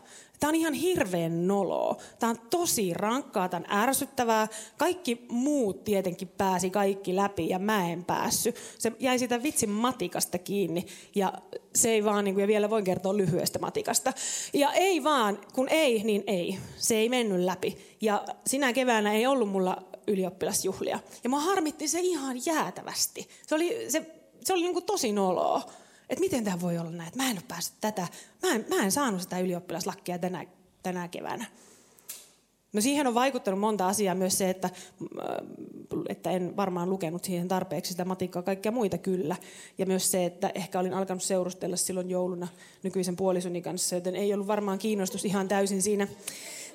Tämä 0.43 0.49
on 0.49 0.55
ihan 0.55 0.73
hirveän 0.73 1.47
noloa. 1.47 1.95
Tämä 2.19 2.29
on 2.29 2.37
tosi 2.49 2.93
rankkaa, 2.93 3.49
tämä 3.49 3.63
on 3.69 3.77
ärsyttävää. 3.77 4.47
Kaikki 4.77 5.25
muut 5.29 5.83
tietenkin 5.83 6.27
pääsi 6.27 6.69
kaikki 6.69 7.15
läpi 7.15 7.49
ja 7.49 7.59
mä 7.59 7.89
en 7.89 8.05
päässyt. 8.05 8.55
Se 8.79 8.91
jäi 8.99 9.19
sitä 9.19 9.43
vitsin 9.43 9.69
matikasta 9.69 10.37
kiinni 10.37 10.85
ja 11.15 11.33
se 11.75 11.89
ei 11.89 12.03
vaan, 12.03 12.25
niin 12.25 12.35
kuin, 12.35 12.41
ja 12.41 12.47
vielä 12.47 12.69
voin 12.69 12.83
kertoa 12.83 13.17
lyhyestä 13.17 13.59
matikasta. 13.59 14.13
Ja 14.53 14.73
ei 14.73 15.03
vaan, 15.03 15.39
kun 15.53 15.67
ei, 15.69 16.03
niin 16.03 16.23
ei. 16.27 16.57
Se 16.77 16.95
ei 16.95 17.09
mennyt 17.09 17.39
läpi. 17.39 17.77
Ja 18.01 18.25
sinä 18.47 18.73
keväänä 18.73 19.13
ei 19.13 19.27
ollut 19.27 19.49
mulla 19.49 19.77
ylioppilasjuhlia. 20.07 20.99
Ja 21.23 21.29
mä 21.29 21.39
harmitti 21.39 21.87
se 21.87 21.99
ihan 21.99 22.45
jäätävästi. 22.45 23.27
Se 23.47 23.55
oli, 23.55 23.85
se, 23.89 24.05
se 24.43 24.53
oli 24.53 24.61
niin 24.61 24.73
kuin 24.73 24.85
tosi 24.85 25.11
noloa 25.11 25.61
että 26.13 26.23
miten 26.23 26.43
tämä 26.43 26.61
voi 26.61 26.77
olla 26.77 26.91
näin, 26.91 27.07
että 27.07 27.23
mä 27.23 27.29
en 27.29 27.37
ole 27.37 27.43
päässyt 27.47 27.77
tätä, 27.81 28.07
mä 28.43 28.55
en, 28.55 28.65
mä 28.69 28.83
en 28.83 28.91
saanut 28.91 29.21
sitä 29.21 29.39
ylioppilaslakkia 29.39 30.19
tänä, 30.19 30.45
tänä 30.83 31.07
keväänä. 31.07 31.45
No 32.73 32.81
siihen 32.81 33.07
on 33.07 33.13
vaikuttanut 33.13 33.59
monta 33.59 33.87
asiaa, 33.87 34.15
myös 34.15 34.37
se, 34.37 34.49
että, 34.49 34.69
äh, 35.19 35.37
että 36.09 36.31
en 36.31 36.57
varmaan 36.57 36.89
lukenut 36.89 37.23
siihen 37.23 37.47
tarpeeksi 37.47 37.91
sitä 37.91 38.05
matikkaa, 38.05 38.41
kaikkia 38.41 38.71
muita 38.71 38.97
kyllä. 38.97 39.35
Ja 39.77 39.85
myös 39.85 40.11
se, 40.11 40.25
että 40.25 40.51
ehkä 40.55 40.79
olin 40.79 40.93
alkanut 40.93 41.23
seurustella 41.23 41.75
silloin 41.75 42.09
jouluna 42.09 42.47
nykyisen 42.83 43.15
puolisoni 43.15 43.61
kanssa, 43.61 43.95
joten 43.95 44.15
ei 44.15 44.33
ollut 44.33 44.47
varmaan 44.47 44.79
kiinnostus 44.79 45.25
ihan 45.25 45.47
täysin 45.47 45.81
siinä 45.81 46.07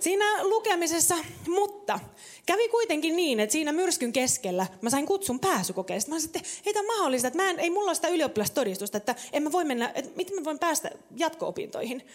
siinä 0.01 0.45
lukemisessa, 0.45 1.15
mutta 1.49 2.01
kävi 2.47 2.69
kuitenkin 2.69 3.17
niin, 3.17 3.41
että 3.41 3.53
siinä 3.53 3.73
myrskyn 3.73 4.13
keskellä 4.13 4.67
mä 4.83 4.91
sain 4.91 5.07
kutsun 5.07 5.41
pääsykokeesta. 5.41 6.11
Mä 6.11 6.21
sanoin, 6.21 6.37
että 6.37 6.51
ei 6.67 6.75
tämä 6.75 6.97
mahdollista, 6.97 7.29
että 7.29 7.43
mä 7.43 7.51
en, 7.51 7.59
ei 7.59 7.71
mulla 7.71 7.89
ole 7.89 7.95
sitä 7.95 8.09
ylioppilastodistusta, 8.09 8.99
että 8.99 9.15
en 9.33 9.43
mä 9.43 9.53
voi 9.53 9.65
mennä, 9.65 9.93
että 9.95 10.11
miten 10.17 10.37
mä 10.37 10.45
voin 10.45 10.59
päästä 10.59 10.91
jatko-opintoihin. 11.17 12.07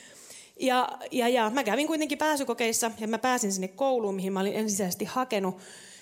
Ja, 0.60 1.00
ja, 1.12 1.30
ja 1.30 1.50
mä 1.50 1.63
kävin 1.63 1.88
kuitenkin 1.88 2.17
pääsykokeissa 2.17 2.91
ja 3.00 3.08
mä 3.08 3.17
pääsin 3.17 3.52
sinne 3.52 3.67
kouluun, 3.67 4.15
mihin 4.15 4.34
mä 4.34 4.39
olin 4.39 4.56
ensisijaisesti 4.56 5.06
hakenut. 5.06 5.58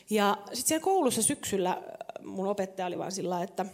Ja 0.09 0.37
sitten 0.45 0.67
siellä 0.67 0.83
koulussa 0.83 1.21
syksyllä 1.21 1.81
mun 2.23 2.47
opettaja 2.47 2.85
oli 2.85 2.97
vaan 2.97 3.11
sillä 3.11 3.43
että 3.43 3.65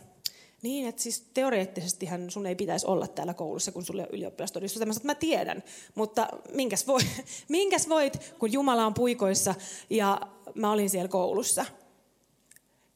niin, 0.61 0.87
että 0.87 1.01
siis 1.01 1.21
teoreettisesti 1.33 2.09
sun 2.27 2.45
ei 2.45 2.55
pitäisi 2.55 2.87
olla 2.87 3.07
täällä 3.07 3.33
koulussa, 3.33 3.71
kun 3.71 3.85
sulle 3.85 4.01
on 4.01 4.09
ylioppilastodistus. 4.11 4.85
Mä, 4.85 4.93
mä 5.03 5.15
tiedän, 5.15 5.63
mutta 5.95 6.27
minkäs, 6.53 6.87
voi, 6.87 7.01
minkäs 7.49 7.89
voit, 7.89 8.33
kun 8.39 8.53
Jumala 8.53 8.85
on 8.85 8.93
puikoissa 8.93 9.55
ja 9.89 10.21
mä 10.55 10.71
olin 10.71 10.89
siellä 10.89 11.07
koulussa. 11.07 11.65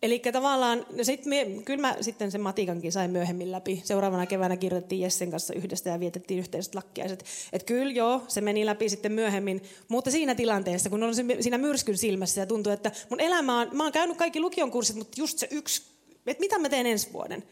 Eli 0.02 0.19
tavallaan, 0.19 0.86
no 0.97 1.04
sit 1.04 1.26
me, 1.26 1.47
kyllä 1.65 1.82
mä 1.82 1.97
sitten 2.02 2.32
sen 2.32 2.41
matikankin 2.41 2.91
sain 2.91 3.12
myöhemmin 3.12 3.52
läpi. 3.52 3.82
Seuraavana 3.84 4.26
keväänä 4.26 4.58
kirjoitettiin 4.58 5.02
Jessen 5.02 5.32
kanssa 5.32 5.54
yhdessä 5.54 5.89
ja 5.89 6.00
vietettiin 6.00 6.39
yhteiset 6.39 6.76
lakkiaiset. 6.76 7.26
Että 7.54 7.65
kyllä 7.65 7.91
joo, 7.91 8.21
se 8.28 8.41
meni 8.41 8.65
läpi 8.65 8.89
sitten 8.89 9.12
myöhemmin. 9.12 9.63
Mutta 9.88 10.12
siinä 10.12 10.36
tilanteessa, 10.36 10.89
kun 10.89 11.04
on 11.04 11.13
siinä 11.39 11.58
myrskyn 11.58 11.97
silmässä 11.97 12.41
ja 12.41 12.45
tuntuu, 12.45 12.74
että 12.74 12.91
mun 13.10 13.19
elämä 13.19 13.60
on, 13.60 13.69
mä 13.71 13.84
oon 13.84 13.91
käynyt 13.91 14.17
kaikki 14.17 14.39
lukion 14.39 14.71
kurssit, 14.71 14.95
mutta 14.95 15.21
just 15.21 15.38
se 15.38 15.47
yksi 15.52 15.84
että 16.27 16.41
mitä 16.41 16.60
mä 16.60 16.69
teen 16.69 16.86
ensi 16.86 17.13
vuoden. 17.13 17.43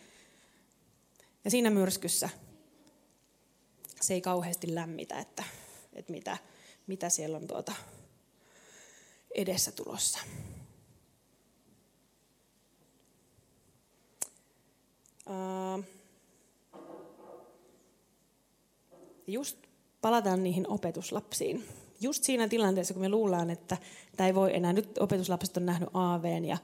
Ja 1.45 1.51
siinä 1.51 1.69
myrskyssä 1.69 2.29
se 4.01 4.13
ei 4.13 4.21
kauheasti 4.21 4.75
lämmitä, 4.75 5.19
että, 5.19 5.43
että 5.93 6.11
mitä, 6.11 6.37
mitä 6.87 7.09
siellä 7.09 7.37
on 7.37 7.47
tuota 7.47 7.73
edessä 9.35 9.71
tulossa. 9.71 10.19
just 19.33 19.57
palataan 20.01 20.43
niihin 20.43 20.67
opetuslapsiin. 20.67 21.65
Just 22.01 22.23
siinä 22.23 22.47
tilanteessa, 22.47 22.93
kun 22.93 23.01
me 23.01 23.09
luullaan, 23.09 23.49
että 23.49 23.77
tämä 24.17 24.27
ei 24.27 24.35
voi 24.35 24.55
enää, 24.55 24.73
nyt 24.73 24.97
opetuslapset 24.97 25.57
on 25.57 25.65
nähnyt 25.65 25.89
AVn 25.93 26.45
ja 26.45 26.57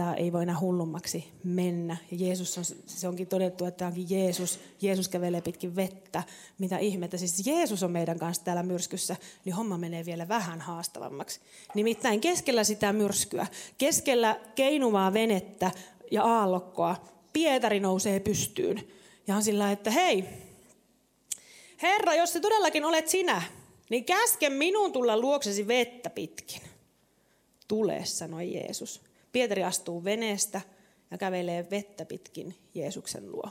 tämä 0.00 0.14
ei 0.14 0.32
voi 0.32 0.42
enää 0.42 0.60
hullummaksi 0.60 1.28
mennä. 1.44 1.96
Ja 2.10 2.16
Jeesus 2.20 2.58
on, 2.58 2.64
se 2.86 3.08
onkin 3.08 3.26
todettu, 3.26 3.64
että 3.64 3.78
tämä 3.78 3.88
onkin 3.88 4.06
Jeesus. 4.10 4.60
Jeesus 4.80 5.08
kävelee 5.08 5.40
pitkin 5.40 5.76
vettä. 5.76 6.22
Mitä 6.58 6.78
ihmettä. 6.78 7.16
Siis 7.16 7.46
Jeesus 7.46 7.82
on 7.82 7.90
meidän 7.90 8.18
kanssa 8.18 8.44
täällä 8.44 8.62
myrskyssä, 8.62 9.16
niin 9.44 9.54
homma 9.54 9.78
menee 9.78 10.04
vielä 10.04 10.28
vähän 10.28 10.60
haastavammaksi. 10.60 11.40
Nimittäin 11.74 12.20
keskellä 12.20 12.64
sitä 12.64 12.92
myrskyä, 12.92 13.46
keskellä 13.78 14.40
keinuvaa 14.54 15.12
venettä 15.12 15.70
ja 16.10 16.24
aallokkoa, 16.24 16.96
Pietari 17.32 17.80
nousee 17.80 18.20
pystyyn. 18.20 18.88
Ja 19.26 19.36
on 19.36 19.42
sillä 19.42 19.72
että 19.72 19.90
hei, 19.90 20.24
Herra, 21.82 22.14
jos 22.14 22.32
se 22.32 22.40
todellakin 22.40 22.84
olet 22.84 23.08
sinä, 23.08 23.42
niin 23.90 24.04
käske 24.04 24.50
minun 24.50 24.92
tulla 24.92 25.18
luoksesi 25.18 25.66
vettä 25.66 26.10
pitkin. 26.10 26.62
Tule, 27.68 28.00
sanoi 28.04 28.54
Jeesus. 28.54 29.09
Pietari 29.32 29.64
astuu 29.64 30.04
veneestä 30.04 30.60
ja 31.10 31.18
kävelee 31.18 31.70
vettä 31.70 32.04
pitkin 32.04 32.54
Jeesuksen 32.74 33.32
luo. 33.32 33.50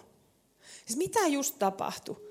Siis 0.85 0.97
mitä 0.97 1.27
just 1.27 1.55
tapahtui? 1.59 2.29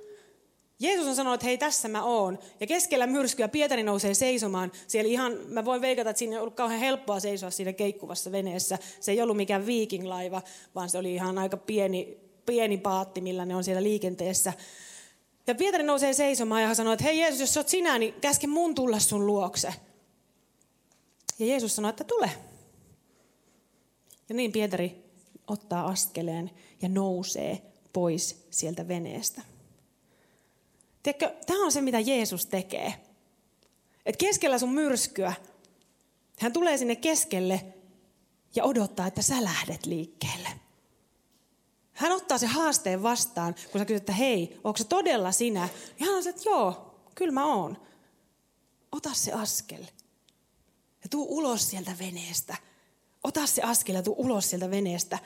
Jeesus 0.80 1.06
on 1.06 1.14
sanonut, 1.14 1.34
että 1.34 1.46
hei 1.46 1.58
tässä 1.58 1.88
mä 1.88 2.04
oon. 2.04 2.38
Ja 2.60 2.66
keskellä 2.66 3.06
myrskyä 3.06 3.48
Pietari 3.48 3.82
nousee 3.82 4.14
seisomaan. 4.14 4.72
Siellä 4.86 5.10
ihan, 5.10 5.38
mä 5.48 5.64
voin 5.64 5.80
veikata, 5.80 6.10
että 6.10 6.18
siinä 6.18 6.36
ei 6.36 6.40
ollut 6.40 6.54
kauhean 6.54 6.80
helppoa 6.80 7.20
seisoa 7.20 7.50
siinä 7.50 7.72
keikkuvassa 7.72 8.32
veneessä. 8.32 8.78
Se 9.00 9.12
ei 9.12 9.22
ollut 9.22 9.36
mikään 9.36 9.66
viikinglaiva, 9.66 10.42
vaan 10.74 10.90
se 10.90 10.98
oli 10.98 11.14
ihan 11.14 11.38
aika 11.38 11.56
pieni, 11.56 12.18
pieni 12.46 12.78
paatti, 12.78 13.20
millä 13.20 13.44
ne 13.44 13.56
on 13.56 13.64
siellä 13.64 13.82
liikenteessä. 13.82 14.52
Ja 15.46 15.54
Pietari 15.54 15.84
nousee 15.84 16.12
seisomaan 16.12 16.60
ja 16.60 16.66
hän 16.66 16.76
sanoo, 16.76 16.92
että 16.92 17.04
hei 17.04 17.18
Jeesus, 17.18 17.40
jos 17.40 17.54
sä 17.54 17.60
oot 17.60 17.68
sinä, 17.68 17.98
niin 17.98 18.14
käske 18.20 18.46
mun 18.46 18.74
tulla 18.74 18.98
sun 18.98 19.26
luokse. 19.26 19.74
Ja 21.38 21.46
Jeesus 21.46 21.76
sanoo, 21.76 21.88
että 21.88 22.04
tule. 22.04 22.30
Ja 24.28 24.34
niin 24.34 24.52
Pietari 24.52 25.04
ottaa 25.46 25.86
askeleen 25.86 26.50
ja 26.82 26.88
nousee 26.88 27.62
pois 27.92 28.46
sieltä 28.50 28.88
veneestä. 28.88 29.42
Tiedätkö, 31.02 31.34
tämä 31.46 31.64
on 31.64 31.72
se, 31.72 31.80
mitä 31.80 32.00
Jeesus 32.00 32.46
tekee. 32.46 32.94
Et 34.06 34.16
keskellä 34.16 34.58
sun 34.58 34.72
myrskyä, 34.74 35.32
hän 36.38 36.52
tulee 36.52 36.78
sinne 36.78 36.96
keskelle 36.96 37.64
ja 38.54 38.64
odottaa, 38.64 39.06
että 39.06 39.22
sä 39.22 39.44
lähdet 39.44 39.86
liikkeelle. 39.86 40.48
Hän 41.92 42.12
ottaa 42.12 42.38
se 42.38 42.46
haasteen 42.46 43.02
vastaan, 43.02 43.54
kun 43.72 43.78
sä 43.78 43.84
kysyt, 43.84 44.02
että 44.02 44.12
hei, 44.12 44.60
onko 44.64 44.76
se 44.76 44.84
todella 44.84 45.32
sinä? 45.32 45.68
Ja 46.00 46.06
hän 46.06 46.14
on 46.14 46.22
se, 46.22 46.30
että 46.30 46.42
joo, 46.44 46.94
kyllä 47.14 47.32
mä 47.32 47.54
oon. 47.54 47.86
Ota 48.92 49.14
se 49.14 49.32
askel 49.32 49.82
ja 51.02 51.08
tuu 51.10 51.36
ulos 51.38 51.70
sieltä 51.70 51.96
veneestä 51.98 52.56
ota 53.24 53.46
se 53.46 53.62
askel 53.62 53.94
ja 53.94 54.02
tuu 54.02 54.14
ulos 54.18 54.50
sieltä 54.50 54.70
veneestä. 54.70 55.18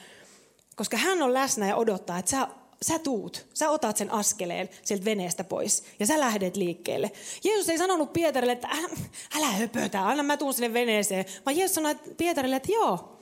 Koska 0.76 0.96
hän 0.96 1.22
on 1.22 1.34
läsnä 1.34 1.68
ja 1.68 1.76
odottaa, 1.76 2.18
että 2.18 2.30
sä, 2.30 2.48
sä 2.82 2.98
tuut, 2.98 3.46
sä 3.54 3.70
otat 3.70 3.96
sen 3.96 4.10
askeleen 4.10 4.68
sieltä 4.82 5.04
veneestä 5.04 5.44
pois 5.44 5.84
ja 6.00 6.06
sä 6.06 6.20
lähdet 6.20 6.56
liikkeelle. 6.56 7.12
Jeesus 7.44 7.68
ei 7.68 7.78
sanonut 7.78 8.12
Pietarille, 8.12 8.52
että 8.52 8.68
älä, 8.68 8.88
älä 9.36 9.46
höpötä, 9.46 10.08
anna 10.08 10.22
mä 10.22 10.36
tuun 10.36 10.54
sinne 10.54 10.72
veneeseen. 10.72 11.24
Vaan 11.46 11.56
Jeesus 11.56 11.74
sanoi 11.74 11.94
Pietarille, 12.16 12.56
että 12.56 12.72
joo, 12.72 13.18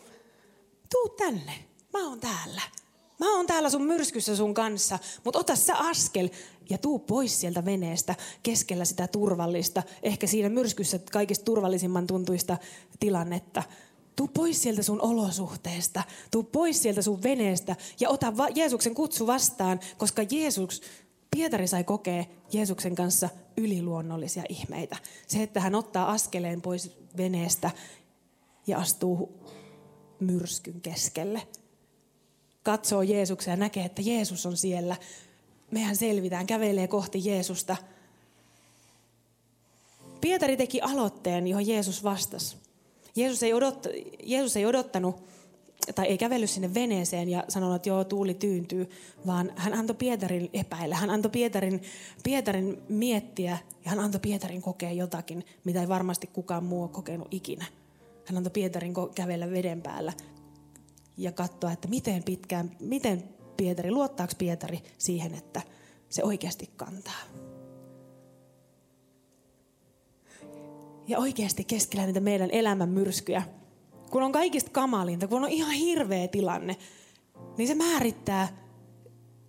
tuu 0.90 1.08
tänne, 1.08 1.52
mä 1.92 2.08
oon 2.08 2.20
täällä. 2.20 2.62
Mä 3.20 3.36
oon 3.36 3.46
täällä 3.46 3.70
sun 3.70 3.82
myrskyssä 3.82 4.36
sun 4.36 4.54
kanssa, 4.54 4.98
mutta 5.24 5.38
ota 5.38 5.56
sä 5.56 5.76
askel 5.76 6.28
ja 6.70 6.78
tuu 6.78 6.98
pois 6.98 7.40
sieltä 7.40 7.64
veneestä 7.64 8.14
keskellä 8.42 8.84
sitä 8.84 9.08
turvallista, 9.08 9.82
ehkä 10.02 10.26
siinä 10.26 10.48
myrskyssä 10.48 11.00
kaikista 11.12 11.44
turvallisimman 11.44 12.06
tuntuista 12.06 12.56
tilannetta. 13.00 13.62
Tuu 14.16 14.28
pois 14.28 14.62
sieltä 14.62 14.82
sun 14.82 15.00
olosuhteesta, 15.00 16.02
tuu 16.30 16.42
pois 16.42 16.82
sieltä 16.82 17.02
sun 17.02 17.22
veneestä 17.22 17.76
ja 18.00 18.10
ota 18.10 18.36
va- 18.36 18.48
Jeesuksen 18.48 18.94
kutsu 18.94 19.26
vastaan, 19.26 19.80
koska 19.98 20.22
Jeesus, 20.30 20.82
Pietari 21.30 21.66
sai 21.66 21.84
kokea 21.84 22.24
Jeesuksen 22.52 22.94
kanssa 22.94 23.28
yliluonnollisia 23.56 24.42
ihmeitä. 24.48 24.96
Se, 25.26 25.42
että 25.42 25.60
hän 25.60 25.74
ottaa 25.74 26.10
askeleen 26.10 26.62
pois 26.62 26.96
veneestä 27.16 27.70
ja 28.66 28.78
astuu 28.78 29.46
myrskyn 30.20 30.80
keskelle. 30.80 31.42
Katsoo 32.62 33.02
Jeesuksen 33.02 33.52
ja 33.52 33.56
näkee, 33.56 33.84
että 33.84 34.02
Jeesus 34.02 34.46
on 34.46 34.56
siellä. 34.56 34.96
Mehän 35.70 35.96
selvitään, 35.96 36.46
kävelee 36.46 36.88
kohti 36.88 37.24
Jeesusta. 37.24 37.76
Pietari 40.20 40.56
teki 40.56 40.80
aloitteen, 40.80 41.46
johon 41.46 41.66
Jeesus 41.66 42.04
vastasi. 42.04 42.56
Jeesus 43.16 43.42
ei, 43.42 43.54
odott, 43.54 43.86
Jeesus 44.22 44.56
ei 44.56 44.66
odottanut 44.66 45.30
tai 45.94 46.06
ei 46.06 46.18
kävellyt 46.18 46.50
sinne 46.50 46.74
veneeseen 46.74 47.28
ja 47.28 47.44
sanonut, 47.48 47.76
että 47.76 47.88
joo, 47.88 48.04
tuuli 48.04 48.34
tyyntyy, 48.34 48.90
vaan 49.26 49.52
hän 49.56 49.74
antoi 49.74 49.96
Pietarin 49.96 50.50
epäillä. 50.52 50.96
Hän 50.96 51.10
antoi 51.10 51.30
Pietarin, 51.30 51.82
Pietarin 52.22 52.82
miettiä 52.88 53.58
ja 53.84 53.90
hän 53.90 54.00
antoi 54.00 54.20
Pietarin 54.20 54.62
kokea 54.62 54.92
jotakin, 54.92 55.44
mitä 55.64 55.80
ei 55.80 55.88
varmasti 55.88 56.26
kukaan 56.26 56.64
muu 56.64 56.82
ole 56.82 56.90
kokenut 56.90 57.28
ikinä. 57.30 57.64
Hän 58.26 58.36
antoi 58.36 58.50
Pietarin 58.50 58.94
kävellä 59.14 59.50
veden 59.50 59.82
päällä 59.82 60.12
ja 61.16 61.32
katsoa, 61.32 61.72
että 61.72 61.88
miten 61.88 62.22
pitkään, 62.22 62.76
miten 62.80 63.24
Pietari, 63.56 63.90
luottaako 63.90 64.32
Pietari 64.38 64.80
siihen, 64.98 65.34
että 65.34 65.62
se 66.08 66.24
oikeasti 66.24 66.70
kantaa. 66.76 67.39
Ja 71.10 71.18
oikeasti 71.18 71.64
keskellä 71.64 72.06
niitä 72.06 72.20
meidän 72.20 72.50
elämän 72.50 72.88
myrskyjä, 72.88 73.42
kun 74.10 74.22
on 74.22 74.32
kaikista 74.32 74.70
kamalinta, 74.70 75.28
kun 75.28 75.44
on 75.44 75.50
ihan 75.50 75.72
hirveä 75.72 76.28
tilanne, 76.28 76.76
niin 77.58 77.68
se 77.68 77.74
määrittää, 77.74 78.48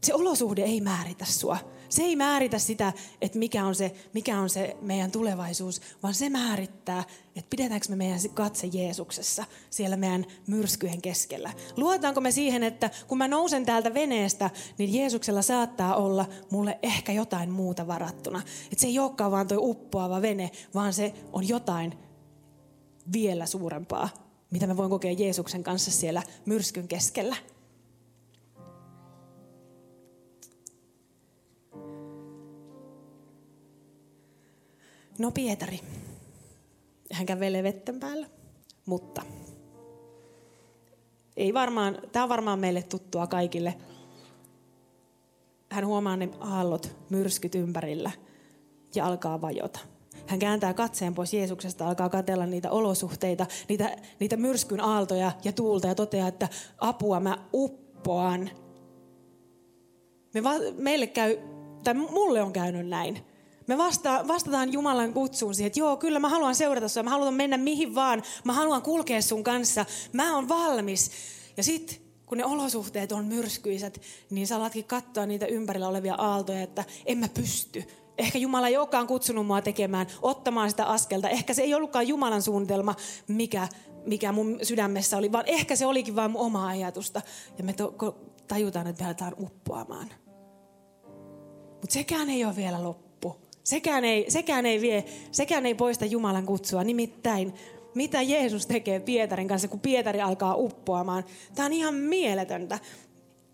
se 0.04 0.14
olosuhde 0.14 0.64
ei 0.64 0.82
määritä 0.82 1.26
sua. 1.26 1.58
Se 1.92 2.04
ei 2.04 2.16
määritä 2.16 2.60
sitä, 2.60 2.94
että 3.22 3.40
mikä 3.40 3.66
on 3.66 3.76
se, 3.76 3.96
mikä 4.14 4.40
on 4.40 4.50
se 4.50 4.78
meidän 4.82 5.12
tulevaisuus, 5.12 5.82
vaan 6.04 6.14
se 6.14 6.30
määrittää, 6.30 7.04
että 7.36 7.50
pidetäänkö 7.50 7.86
me 7.90 7.96
meidän 7.96 8.20
katse 8.34 8.68
Jeesuksessa 8.68 9.46
siellä 9.70 9.98
meidän 9.98 10.26
myrskyjen 10.48 11.02
keskellä. 11.02 11.54
Luotaanko 11.78 12.22
me 12.22 12.32
siihen, 12.32 12.64
että 12.64 12.90
kun 13.08 13.18
mä 13.18 13.28
nousen 13.28 13.66
täältä 13.66 13.94
veneestä, 13.94 14.50
niin 14.78 14.94
Jeesuksella 14.94 15.42
saattaa 15.42 15.96
olla 15.96 16.26
mulle 16.52 16.80
ehkä 16.84 17.12
jotain 17.12 17.50
muuta 17.50 17.88
varattuna. 17.88 18.42
Että 18.64 18.82
se 18.82 18.88
ei 18.88 19.00
olekaan 19.00 19.32
vaan 19.32 19.48
tuo 19.48 19.58
uppoava 19.62 20.22
vene, 20.22 20.52
vaan 20.74 20.94
se 20.94 21.14
on 21.34 21.48
jotain 21.48 21.98
vielä 23.14 23.46
suurempaa, 23.46 24.10
mitä 24.52 24.68
mä 24.68 24.78
voin 24.78 24.90
kokea 24.90 25.12
Jeesuksen 25.12 25.64
kanssa 25.64 25.92
siellä 25.92 26.24
myrskyn 26.46 26.88
keskellä. 26.88 27.36
No 35.22 35.32
Pietari. 35.32 35.80
Hän 37.12 37.26
kävelee 37.26 37.64
vetten 37.64 38.00
päällä, 38.00 38.28
mutta 38.86 39.22
ei 41.38 41.54
varmaan, 41.54 41.98
tämä 42.12 42.24
on 42.24 42.30
varmaan 42.30 42.60
meille 42.60 42.84
tuttua 42.84 43.28
kaikille. 43.28 43.74
Hän 45.72 45.86
huomaa 45.86 46.18
ne 46.18 46.30
aallot, 46.40 46.96
myrskyt 47.10 47.56
ympärillä 47.56 48.12
ja 48.96 49.06
alkaa 49.06 49.42
vajota. 49.42 49.80
Hän 50.28 50.40
kääntää 50.40 50.74
katseen 50.74 51.16
pois 51.16 51.34
Jeesuksesta, 51.34 51.88
alkaa 51.88 52.10
katella 52.10 52.46
niitä 52.46 52.72
olosuhteita, 52.72 53.46
niitä, 53.70 53.98
niitä 54.20 54.38
myrskyn 54.38 54.80
aaltoja 54.80 55.32
ja 55.44 55.52
tuulta 55.52 55.88
ja 55.88 55.96
toteaa, 55.96 56.28
että 56.28 56.50
apua, 56.78 57.20
mä 57.20 57.38
uppoan. 57.54 58.50
Me 60.34 60.44
va- 60.44 60.72
meille 60.78 61.08
käy, 61.08 61.38
tai 61.84 61.94
mulle 61.94 62.42
on 62.42 62.54
käynyt 62.54 62.88
näin. 62.88 63.31
Me 63.68 63.78
vasta, 63.78 64.26
vastataan 64.28 64.74
Jumalan 64.74 65.14
kutsuun 65.14 65.56
siihen, 65.56 65.68
että 65.68 65.80
joo, 65.80 65.98
kyllä 65.98 66.20
mä 66.20 66.30
haluan 66.30 66.56
seurata 66.56 66.88
sinua, 66.88 67.04
mä 67.04 67.10
haluan 67.10 67.34
mennä 67.34 67.58
mihin 67.58 67.96
vaan, 67.96 68.24
mä 68.44 68.54
haluan 68.54 68.82
kulkea 68.82 69.22
sun 69.22 69.44
kanssa, 69.44 69.86
mä 70.14 70.36
oon 70.36 70.50
valmis. 70.50 71.12
Ja 71.58 71.64
sitten 71.64 71.98
kun 72.26 72.38
ne 72.38 72.46
olosuhteet 72.46 73.12
on 73.12 73.26
myrskyiset, 73.26 74.02
niin 74.30 74.48
sä 74.48 74.56
alatkin 74.56 74.84
katsoa 74.84 75.26
niitä 75.26 75.46
ympärillä 75.46 75.88
olevia 75.88 76.16
aaltoja, 76.16 76.62
että 76.62 76.84
en 77.06 77.18
mä 77.18 77.28
pysty. 77.28 77.84
Ehkä 78.18 78.38
Jumala 78.38 78.68
ei 78.68 78.78
olekaan 78.78 79.08
kutsunut 79.08 79.48
mua 79.48 79.62
tekemään, 79.62 80.08
ottamaan 80.22 80.70
sitä 80.70 80.86
askelta. 80.86 81.30
Ehkä 81.30 81.54
se 81.54 81.62
ei 81.62 81.74
ollutkaan 81.74 82.08
Jumalan 82.08 82.42
suunnitelma, 82.42 82.96
mikä, 83.28 83.68
mikä 84.06 84.32
mun 84.32 84.60
sydämessä 84.64 85.18
oli, 85.18 85.32
vaan 85.32 85.44
ehkä 85.48 85.76
se 85.76 85.86
olikin 85.86 86.16
vain 86.16 86.32
mun 86.32 86.42
omaa 86.42 86.68
ajatusta. 86.68 87.22
Ja 87.58 87.64
me 87.64 87.74
to, 87.74 87.96
tajutaan, 88.48 88.88
että 88.88 89.04
me 89.04 89.08
aletaan 89.08 89.36
uppoamaan. 89.40 90.08
Mutta 91.72 91.94
sekään 91.94 92.30
ei 92.30 92.46
ole 92.46 92.56
vielä 92.56 92.84
loppu. 92.84 93.11
Sekään 93.64 94.06
ei, 94.06 94.26
sekään 94.32 94.66
ei 94.66 94.82
vie, 94.82 95.06
sekään 95.32 95.66
ei 95.66 95.76
poista 95.76 96.06
Jumalan 96.06 96.46
kutsua. 96.46 96.84
Nimittäin, 96.84 97.54
mitä 97.96 98.22
Jeesus 98.22 98.66
tekee 98.66 99.00
Pietarin 99.00 99.48
kanssa, 99.48 99.68
kun 99.68 99.80
Pietari 99.80 100.22
alkaa 100.22 100.56
uppoamaan. 100.56 101.24
Tämä 101.56 101.66
on 101.66 101.74
ihan 101.74 101.94
mieletöntä. 101.94 102.80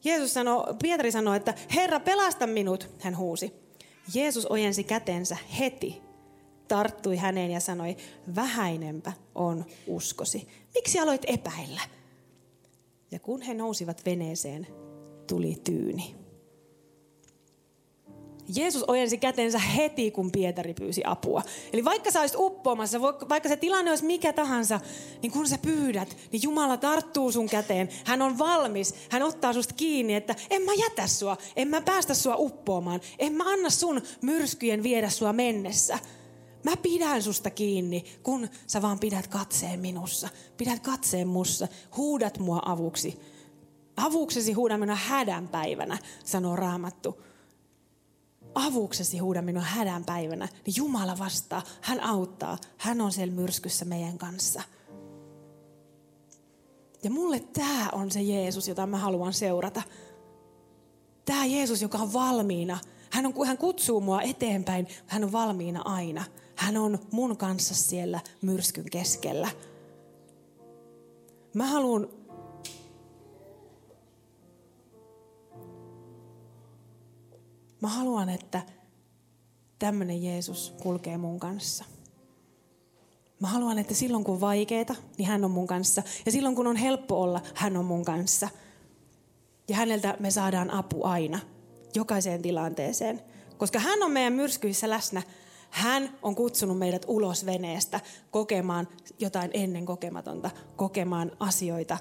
Jeesus 0.03 0.33
sanoi, 0.33 0.63
Pietari 0.81 1.11
sanoi, 1.11 1.37
että 1.37 1.53
Herra, 1.75 1.99
pelasta 1.99 2.47
minut, 2.47 2.89
hän 2.99 3.17
huusi. 3.17 3.53
Jeesus 4.13 4.45
ojensi 4.45 4.83
kätensä 4.83 5.37
heti, 5.59 6.01
tarttui 6.67 7.17
häneen 7.17 7.51
ja 7.51 7.59
sanoi, 7.59 7.97
vähäinempä 8.35 9.13
on 9.35 9.65
uskosi. 9.87 10.47
Miksi 10.73 10.99
aloit 10.99 11.21
epäillä? 11.27 11.81
Ja 13.11 13.19
kun 13.19 13.41
he 13.41 13.53
nousivat 13.53 14.05
veneeseen, 14.05 14.67
tuli 15.27 15.57
tyyni. 15.63 16.15
Jeesus 18.55 18.83
ojensi 18.87 19.17
kätensä 19.17 19.59
heti, 19.59 20.11
kun 20.11 20.31
Pietari 20.31 20.73
pyysi 20.73 21.01
apua. 21.05 21.43
Eli 21.73 21.85
vaikka 21.85 22.11
sä 22.11 22.19
olisit 22.19 22.39
uppoamassa, 22.39 23.01
vaikka 23.01 23.49
se 23.49 23.57
tilanne 23.57 23.91
olisi 23.91 24.05
mikä 24.05 24.33
tahansa, 24.33 24.79
niin 25.21 25.31
kun 25.31 25.47
sä 25.47 25.57
pyydät, 25.57 26.17
niin 26.31 26.43
Jumala 26.43 26.77
tarttuu 26.77 27.31
sun 27.31 27.49
käteen. 27.49 27.89
Hän 28.05 28.21
on 28.21 28.37
valmis. 28.37 28.95
Hän 29.09 29.23
ottaa 29.23 29.53
susta 29.53 29.73
kiinni, 29.73 30.15
että 30.15 30.35
en 30.49 30.61
mä 30.61 30.71
jätä 30.73 31.07
sua, 31.07 31.37
en 31.55 31.67
mä 31.67 31.81
päästä 31.81 32.13
sua 32.13 32.35
uppoamaan. 32.37 33.01
En 33.19 33.33
mä 33.33 33.43
anna 33.51 33.69
sun 33.69 34.01
myrskyjen 34.21 34.83
viedä 34.83 35.09
sua 35.09 35.33
mennessä. 35.33 35.99
Mä 36.63 36.77
pidän 36.77 37.23
susta 37.23 37.49
kiinni, 37.49 38.03
kun 38.23 38.49
sä 38.67 38.81
vaan 38.81 38.99
pidät 38.99 39.27
katseen 39.27 39.79
minussa. 39.79 40.29
Pidät 40.57 40.79
katseen 40.79 41.27
mussa. 41.27 41.67
Huudat 41.97 42.39
mua 42.39 42.61
avuksi. 42.65 43.19
Avuksesi 43.97 44.53
huudan 44.53 44.79
minä 44.79 44.95
hädän 44.95 45.47
päivänä, 45.47 45.97
sanoo 46.23 46.55
Raamattu 46.55 47.26
avuksesi 48.65 49.17
huuda 49.17 49.41
minun 49.41 49.63
hädän 49.63 50.05
päivänä, 50.05 50.47
niin 50.65 50.73
Jumala 50.77 51.19
vastaa, 51.19 51.63
hän 51.81 51.99
auttaa, 51.99 52.57
hän 52.77 53.01
on 53.01 53.11
siellä 53.11 53.33
myrskyssä 53.33 53.85
meidän 53.85 54.17
kanssa. 54.17 54.61
Ja 57.03 57.09
mulle 57.09 57.39
tämä 57.39 57.89
on 57.91 58.11
se 58.11 58.21
Jeesus, 58.21 58.67
jota 58.67 58.87
mä 58.87 58.97
haluan 58.97 59.33
seurata. 59.33 59.81
Tämä 61.25 61.45
Jeesus, 61.45 61.81
joka 61.81 61.97
on 61.97 62.13
valmiina. 62.13 62.79
Hän, 63.09 63.25
on, 63.25 63.47
hän 63.47 63.57
kutsuu 63.57 64.01
mua 64.01 64.21
eteenpäin, 64.21 64.87
hän 65.07 65.23
on 65.23 65.31
valmiina 65.31 65.81
aina. 65.85 66.23
Hän 66.55 66.77
on 66.77 66.99
mun 67.11 67.37
kanssa 67.37 67.75
siellä 67.75 68.19
myrskyn 68.41 68.89
keskellä. 68.91 69.49
Mä 71.53 71.65
haluan 71.65 72.09
Mä 77.81 77.87
haluan, 77.87 78.29
että 78.29 78.61
tämmöinen 79.79 80.23
Jeesus 80.23 80.73
kulkee 80.81 81.17
mun 81.17 81.39
kanssa. 81.39 81.85
Mä 83.39 83.47
haluan, 83.47 83.79
että 83.79 83.93
silloin 83.93 84.23
kun 84.23 84.33
on 84.33 84.41
vaikeeta, 84.41 84.95
niin 85.17 85.27
hän 85.27 85.45
on 85.45 85.51
mun 85.51 85.67
kanssa. 85.67 86.03
Ja 86.25 86.31
silloin 86.31 86.55
kun 86.55 86.67
on 86.67 86.75
helppo 86.75 87.21
olla, 87.21 87.41
hän 87.53 87.77
on 87.77 87.85
mun 87.85 88.05
kanssa. 88.05 88.49
Ja 89.69 89.75
häneltä 89.75 90.17
me 90.19 90.31
saadaan 90.31 90.71
apu 90.71 91.03
aina, 91.03 91.39
jokaiseen 91.95 92.41
tilanteeseen. 92.41 93.21
Koska 93.57 93.79
hän 93.79 94.03
on 94.03 94.11
meidän 94.11 94.33
myrskyissä 94.33 94.89
läsnä. 94.89 95.21
Hän 95.69 96.17
on 96.21 96.35
kutsunut 96.35 96.77
meidät 96.77 97.05
ulos 97.07 97.45
veneestä 97.45 97.99
kokemaan 98.31 98.87
jotain 99.19 99.51
ennen 99.53 99.85
kokematonta, 99.85 100.49
kokemaan 100.75 101.31
asioita 101.39 101.97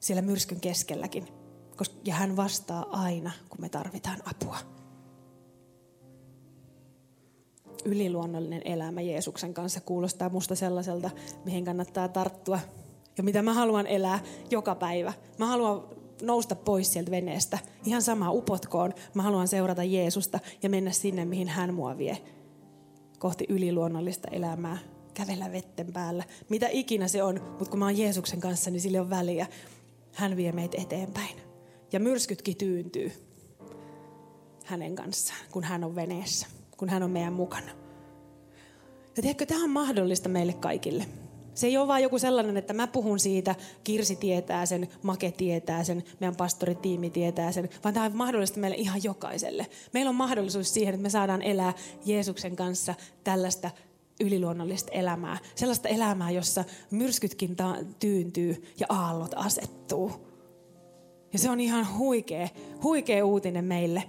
siellä 0.00 0.22
myrskyn 0.22 0.60
keskelläkin. 0.60 1.28
Ja 2.04 2.14
hän 2.14 2.36
vastaa 2.36 2.86
aina, 2.90 3.30
kun 3.48 3.60
me 3.60 3.68
tarvitaan 3.68 4.20
apua 4.24 4.58
yliluonnollinen 7.84 8.62
elämä 8.64 9.00
Jeesuksen 9.00 9.54
kanssa 9.54 9.80
kuulostaa 9.80 10.28
musta 10.28 10.54
sellaiselta, 10.54 11.10
mihin 11.44 11.64
kannattaa 11.64 12.08
tarttua. 12.08 12.58
Ja 13.18 13.22
mitä 13.22 13.42
mä 13.42 13.52
haluan 13.52 13.86
elää 13.86 14.22
joka 14.50 14.74
päivä. 14.74 15.12
Mä 15.38 15.46
haluan 15.46 15.88
nousta 16.22 16.54
pois 16.54 16.92
sieltä 16.92 17.10
veneestä. 17.10 17.58
Ihan 17.84 18.02
sama 18.02 18.30
upotkoon. 18.30 18.92
Mä 19.14 19.22
haluan 19.22 19.48
seurata 19.48 19.84
Jeesusta 19.84 20.40
ja 20.62 20.70
mennä 20.70 20.90
sinne, 20.90 21.24
mihin 21.24 21.48
hän 21.48 21.74
mua 21.74 21.98
vie. 21.98 22.18
Kohti 23.18 23.46
yliluonnollista 23.48 24.28
elämää. 24.28 24.78
Kävellä 25.14 25.52
vetten 25.52 25.92
päällä. 25.92 26.24
Mitä 26.48 26.68
ikinä 26.70 27.08
se 27.08 27.22
on, 27.22 27.40
mutta 27.42 27.70
kun 27.70 27.78
mä 27.78 27.84
oon 27.84 27.98
Jeesuksen 27.98 28.40
kanssa, 28.40 28.70
niin 28.70 28.80
sille 28.80 29.00
on 29.00 29.10
väliä. 29.10 29.46
Hän 30.12 30.36
vie 30.36 30.52
meitä 30.52 30.82
eteenpäin. 30.82 31.36
Ja 31.92 32.00
myrskytkin 32.00 32.56
tyyntyy 32.56 33.12
hänen 34.64 34.94
kanssaan, 34.94 35.40
kun 35.50 35.64
hän 35.64 35.84
on 35.84 35.94
veneessä 35.94 36.46
kun 36.76 36.88
hän 36.88 37.02
on 37.02 37.10
meidän 37.10 37.32
mukana. 37.32 37.70
Ja 39.16 39.22
tiedätkö, 39.22 39.46
tämä 39.46 39.64
on 39.64 39.70
mahdollista 39.70 40.28
meille 40.28 40.52
kaikille. 40.52 41.06
Se 41.54 41.66
ei 41.66 41.76
ole 41.76 41.88
vain 41.88 42.02
joku 42.02 42.18
sellainen, 42.18 42.56
että 42.56 42.72
mä 42.72 42.86
puhun 42.86 43.18
siitä, 43.18 43.54
Kirsi 43.84 44.16
tietää 44.16 44.66
sen, 44.66 44.88
Make 45.02 45.30
tietää 45.30 45.84
sen, 45.84 46.04
meidän 46.20 46.36
pastoritiimi 46.36 47.10
tietää 47.10 47.52
sen, 47.52 47.68
vaan 47.84 47.94
tämä 47.94 48.06
on 48.06 48.16
mahdollista 48.16 48.60
meille 48.60 48.76
ihan 48.76 49.00
jokaiselle. 49.04 49.66
Meillä 49.92 50.08
on 50.08 50.14
mahdollisuus 50.14 50.74
siihen, 50.74 50.94
että 50.94 51.02
me 51.02 51.10
saadaan 51.10 51.42
elää 51.42 51.72
Jeesuksen 52.04 52.56
kanssa 52.56 52.94
tällaista 53.24 53.70
yliluonnollista 54.20 54.92
elämää. 54.92 55.38
Sellaista 55.54 55.88
elämää, 55.88 56.30
jossa 56.30 56.64
myrskytkin 56.90 57.56
ta- 57.56 57.76
tyyntyy 57.98 58.72
ja 58.80 58.86
aallot 58.88 59.32
asettuu. 59.36 60.12
Ja 61.32 61.38
se 61.38 61.50
on 61.50 61.60
ihan 61.60 61.98
huikea, 61.98 62.48
huikea 62.82 63.24
uutinen 63.24 63.64
meille. 63.64 64.02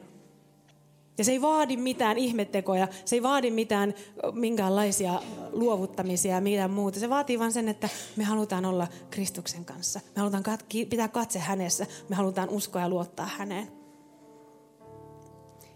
Ja 1.17 1.23
se 1.23 1.31
ei 1.31 1.41
vaadi 1.41 1.77
mitään 1.77 2.17
ihmettekoja, 2.17 2.87
se 3.05 3.15
ei 3.15 3.23
vaadi 3.23 3.51
mitään 3.51 3.93
minkäänlaisia 4.33 5.21
luovuttamisia 5.51 6.35
ja 6.35 6.41
mitään 6.41 6.71
muuta. 6.71 6.99
Se 6.99 7.09
vaatii 7.09 7.39
vain 7.39 7.51
sen, 7.51 7.69
että 7.69 7.89
me 8.15 8.23
halutaan 8.23 8.65
olla 8.65 8.87
Kristuksen 9.09 9.65
kanssa. 9.65 9.99
Me 10.15 10.19
halutaan 10.19 10.43
kat- 10.45 10.85
pitää 10.89 11.07
katse 11.07 11.39
hänessä, 11.39 11.85
me 12.09 12.15
halutaan 12.15 12.49
uskoa 12.49 12.81
ja 12.81 12.89
luottaa 12.89 13.29
häneen. 13.37 13.67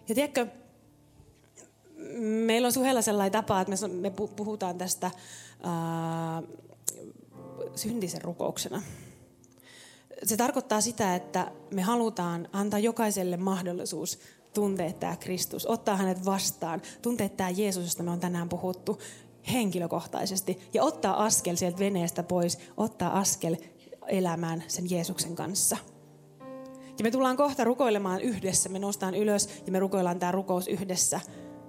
Ja 0.10 0.16
tiedätkö, 0.16 0.48
meillä 2.20 2.66
on 2.66 2.72
Suhella 2.72 3.02
sellainen 3.02 3.32
tapa, 3.32 3.62
että 3.62 3.88
me 3.88 4.10
puhutaan 4.36 4.78
tästä 4.78 5.12
ää, 5.64 6.44
syntisen 7.76 8.22
rukouksena. 8.22 8.82
Se 10.24 10.38
tarkoittaa 10.38 10.82
sitä, 10.82 11.16
että 11.16 11.52
me 11.74 11.82
halutaan 11.82 12.50
antaa 12.54 12.80
jokaiselle 12.80 13.38
mahdollisuus 13.38 14.20
tuntea 14.54 14.94
tämä 14.94 15.16
Kristus, 15.16 15.66
ottaa 15.66 15.96
hänet 15.96 16.26
vastaan, 16.26 16.82
tuntea 17.02 17.30
tämä 17.30 17.50
Jeesus, 17.50 17.84
josta 17.84 18.04
me 18.04 18.12
on 18.12 18.20
tänään 18.20 18.50
puhuttu 18.50 19.00
henkilökohtaisesti 19.54 20.60
ja 20.74 20.84
ottaa 20.84 21.24
askel 21.24 21.56
sieltä 21.56 21.80
veneestä 21.80 22.24
pois, 22.24 22.58
ottaa 22.78 23.20
askel 23.20 23.56
elämään 24.08 24.64
sen 24.68 24.90
Jeesuksen 24.90 25.36
kanssa. 25.36 25.78
Ja 27.00 27.04
me 27.04 27.12
tullaan 27.12 27.38
kohta 27.38 27.64
rukoilemaan 27.64 28.22
yhdessä, 28.22 28.70
me 28.70 28.80
noustaan 28.80 29.16
ylös 29.16 29.50
ja 29.66 29.72
me 29.72 29.80
rukoillaan 29.80 30.20
tämä 30.20 30.32
rukous 30.32 30.68
yhdessä. 30.68 31.20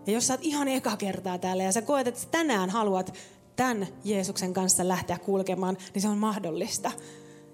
Ja 0.06 0.12
jos 0.12 0.26
sä 0.26 0.34
oot 0.34 0.40
ihan 0.42 0.68
eka 0.68 0.96
kertaa 0.96 1.38
täällä 1.38 1.62
ja 1.62 1.72
sä 1.72 1.82
koet, 1.82 2.06
että 2.06 2.20
tänään 2.30 2.70
haluat 2.70 3.14
tämän 3.56 3.86
Jeesuksen 4.04 4.52
kanssa 4.52 4.88
lähteä 4.88 5.18
kulkemaan, 5.18 5.76
niin 5.94 6.02
se 6.02 6.08
on 6.08 6.18
mahdollista. 6.18 6.92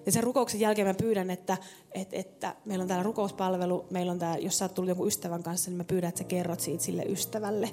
Ja 0.07 0.12
sen 0.12 0.25
rukouksen 0.25 0.61
jälkeen 0.61 0.87
mä 0.87 0.95
pyydän, 0.95 1.31
että, 1.31 1.57
että, 1.92 2.16
että 2.16 2.57
meillä 2.64 2.83
on 2.83 2.88
täällä 2.88 3.03
rukouspalvelu, 3.03 3.87
meillä 3.90 4.12
on 4.12 4.19
täällä, 4.19 4.38
jos 4.38 4.59
sä 4.59 4.64
oot 4.64 4.75
tullut 4.75 4.88
jonkun 4.88 5.07
ystävän 5.07 5.42
kanssa, 5.42 5.71
niin 5.71 5.77
mä 5.77 5.85
pyydän, 5.85 6.09
että 6.09 6.19
sä 6.19 6.25
kerrot 6.25 6.61
siitä 6.61 6.85
sille 6.85 7.03
ystävälle. 7.03 7.71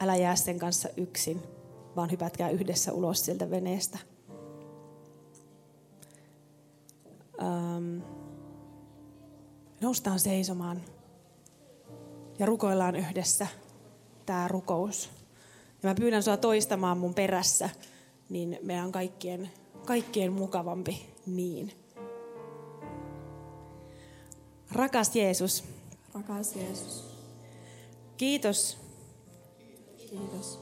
Älä 0.00 0.16
jää 0.16 0.36
sen 0.36 0.58
kanssa 0.58 0.88
yksin, 0.96 1.42
vaan 1.96 2.10
hypätkää 2.10 2.50
yhdessä 2.50 2.92
ulos 2.92 3.24
sieltä 3.24 3.50
veneestä. 3.50 3.98
Ähm, 7.42 8.00
noustaan 9.80 10.20
seisomaan 10.20 10.82
ja 12.38 12.46
rukoillaan 12.46 12.96
yhdessä 12.96 13.46
tämä 14.26 14.48
rukous. 14.48 15.10
Ja 15.82 15.88
mä 15.88 15.94
pyydän 15.94 16.22
sua 16.22 16.36
toistamaan 16.36 16.98
mun 16.98 17.14
perässä, 17.14 17.70
niin 18.28 18.58
meidän 18.62 18.92
kaikkien 18.92 19.50
kaikkien 19.86 20.32
mukavampi 20.32 21.06
niin. 21.26 21.72
Rakas 24.72 25.16
Jeesus. 25.16 25.64
Rakas 26.14 26.56
Jeesus. 26.56 27.04
Kiitos. 28.16 28.78
Kiitos. 30.10 30.60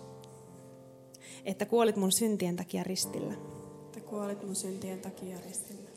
Että 1.45 1.67
kuolit 1.67 1.97
mun 1.97 2.13
syntien 2.13 2.57
takia 2.57 2.83
ristillä. 2.83 3.35
Että 3.85 4.01
kuolit 4.01 4.47
mun 4.47 4.57
syntien 4.57 5.01
takia 5.01 5.37
ristillä. 5.47 5.91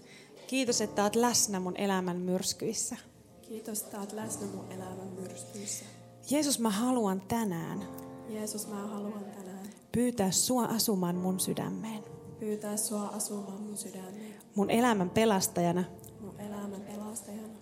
Kiitos, 0.48 0.82
että 0.82 1.04
olet 1.04 1.16
läsnä 1.16 1.60
mun 1.60 1.78
elämän 1.78 2.18
myrskyissä. 2.18 2.98
Kiitos, 3.42 3.82
että 3.82 4.00
olet 4.00 4.12
läsnä 4.12 4.48
mun 4.48 4.72
elämän 4.72 5.08
myrskyissä. 5.08 5.86
Jeesus, 6.30 6.60
mä 6.60 6.70
haluan 6.70 7.22
tänään. 7.22 7.88
Jeesus, 8.30 8.68
mä 8.68 8.88
haluan 8.88 9.26
tänään. 9.26 9.70
Pyytää 9.92 10.32
sua 10.32 10.66
asumaan 10.66 11.16
mun 11.16 11.40
sydämeen 11.40 12.13
pyytää 12.44 12.78
sua 12.78 13.08
asumaan 13.08 13.62
mun 13.62 13.78
sydämeen. 13.78 14.36
Mun 14.56 14.70
elämän 14.70 15.10
pelastajana. 15.10 15.84
Mun 16.20 16.40
elämän 16.40 16.82
pelastajana. 16.82 17.54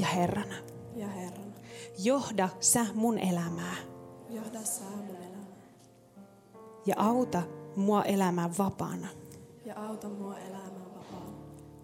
Ja 0.00 0.06
Herrana. 0.06 0.54
Ja 0.96 1.08
Herrana. 1.08 1.52
Johda 1.98 2.48
sä 2.60 2.86
mun 2.94 3.18
elämää. 3.18 3.76
Johda 4.30 4.62
sä 4.62 4.84
mun 4.84 5.16
elämää. 5.16 5.56
Ja 6.86 6.94
auta 6.98 7.42
mua 7.76 8.02
elämään 8.02 8.50
vapaana. 8.58 9.08
Ja 9.64 9.74
auta 9.86 10.08
mua 10.08 10.38
elämään 10.38 10.94
vapaana. 10.94 11.32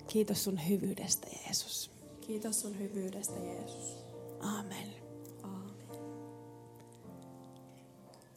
Kiitos 0.06 0.44
sun 0.44 0.68
hyvyydestä, 0.68 1.28
Jeesus. 1.44 1.90
Kiitos 2.20 2.60
sun 2.60 2.78
hyvyydestä, 2.78 3.40
Jeesus. 3.40 3.96
Amen. 4.40 4.88
Amen. 5.42 5.76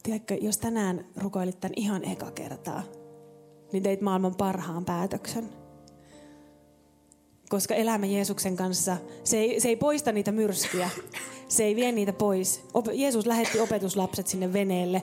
Tiedätkö, 0.02 0.34
jos 0.34 0.58
tänään 0.58 1.06
rukoilit 1.16 1.60
tämän 1.60 1.74
ihan 1.76 2.04
eka 2.04 2.30
kertaa, 2.30 2.82
niin 3.72 3.82
teit 3.82 4.00
maailman 4.00 4.34
parhaan 4.34 4.84
päätöksen. 4.84 5.48
Koska 7.48 7.74
elämä 7.74 8.06
Jeesuksen 8.06 8.56
kanssa, 8.56 8.96
se 9.24 9.38
ei, 9.38 9.60
se 9.60 9.68
ei 9.68 9.76
poista 9.76 10.12
niitä 10.12 10.32
myrskyjä. 10.32 10.90
Se 11.48 11.64
ei 11.64 11.76
vie 11.76 11.92
niitä 11.92 12.12
pois. 12.12 12.62
Jeesus 12.92 13.26
lähetti 13.26 13.60
opetuslapset 13.60 14.26
sinne 14.26 14.52
veneelle 14.52 15.02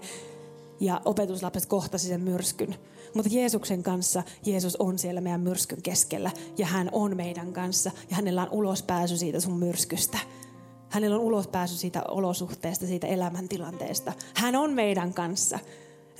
ja 0.79 1.01
opetuslapset 1.05 1.65
kohtasi 1.65 2.07
sen 2.07 2.21
myrskyn. 2.21 2.75
Mutta 3.13 3.31
Jeesuksen 3.33 3.83
kanssa 3.83 4.23
Jeesus 4.45 4.75
on 4.75 4.99
siellä 4.99 5.21
meidän 5.21 5.41
myrskyn 5.41 5.81
keskellä 5.81 6.31
ja 6.57 6.65
hän 6.65 6.89
on 6.91 7.15
meidän 7.15 7.53
kanssa 7.53 7.91
ja 8.09 8.15
hänellä 8.15 8.43
on 8.43 8.51
ulospääsy 8.51 9.17
siitä 9.17 9.39
sun 9.39 9.59
myrskystä. 9.59 10.17
Hänellä 10.89 11.15
on 11.15 11.21
ulospääsy 11.21 11.75
siitä 11.75 12.03
olosuhteesta, 12.07 12.87
siitä 12.87 13.07
elämäntilanteesta. 13.07 14.13
Hän 14.33 14.55
on 14.55 14.73
meidän 14.73 15.13
kanssa. 15.13 15.59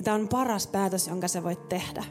Tämä 0.04 0.14
on 0.14 0.28
paras 0.28 0.66
päätös, 0.66 1.06
jonka 1.06 1.28
sä 1.28 1.42
voit 1.42 1.68
tehdä. 1.68 2.04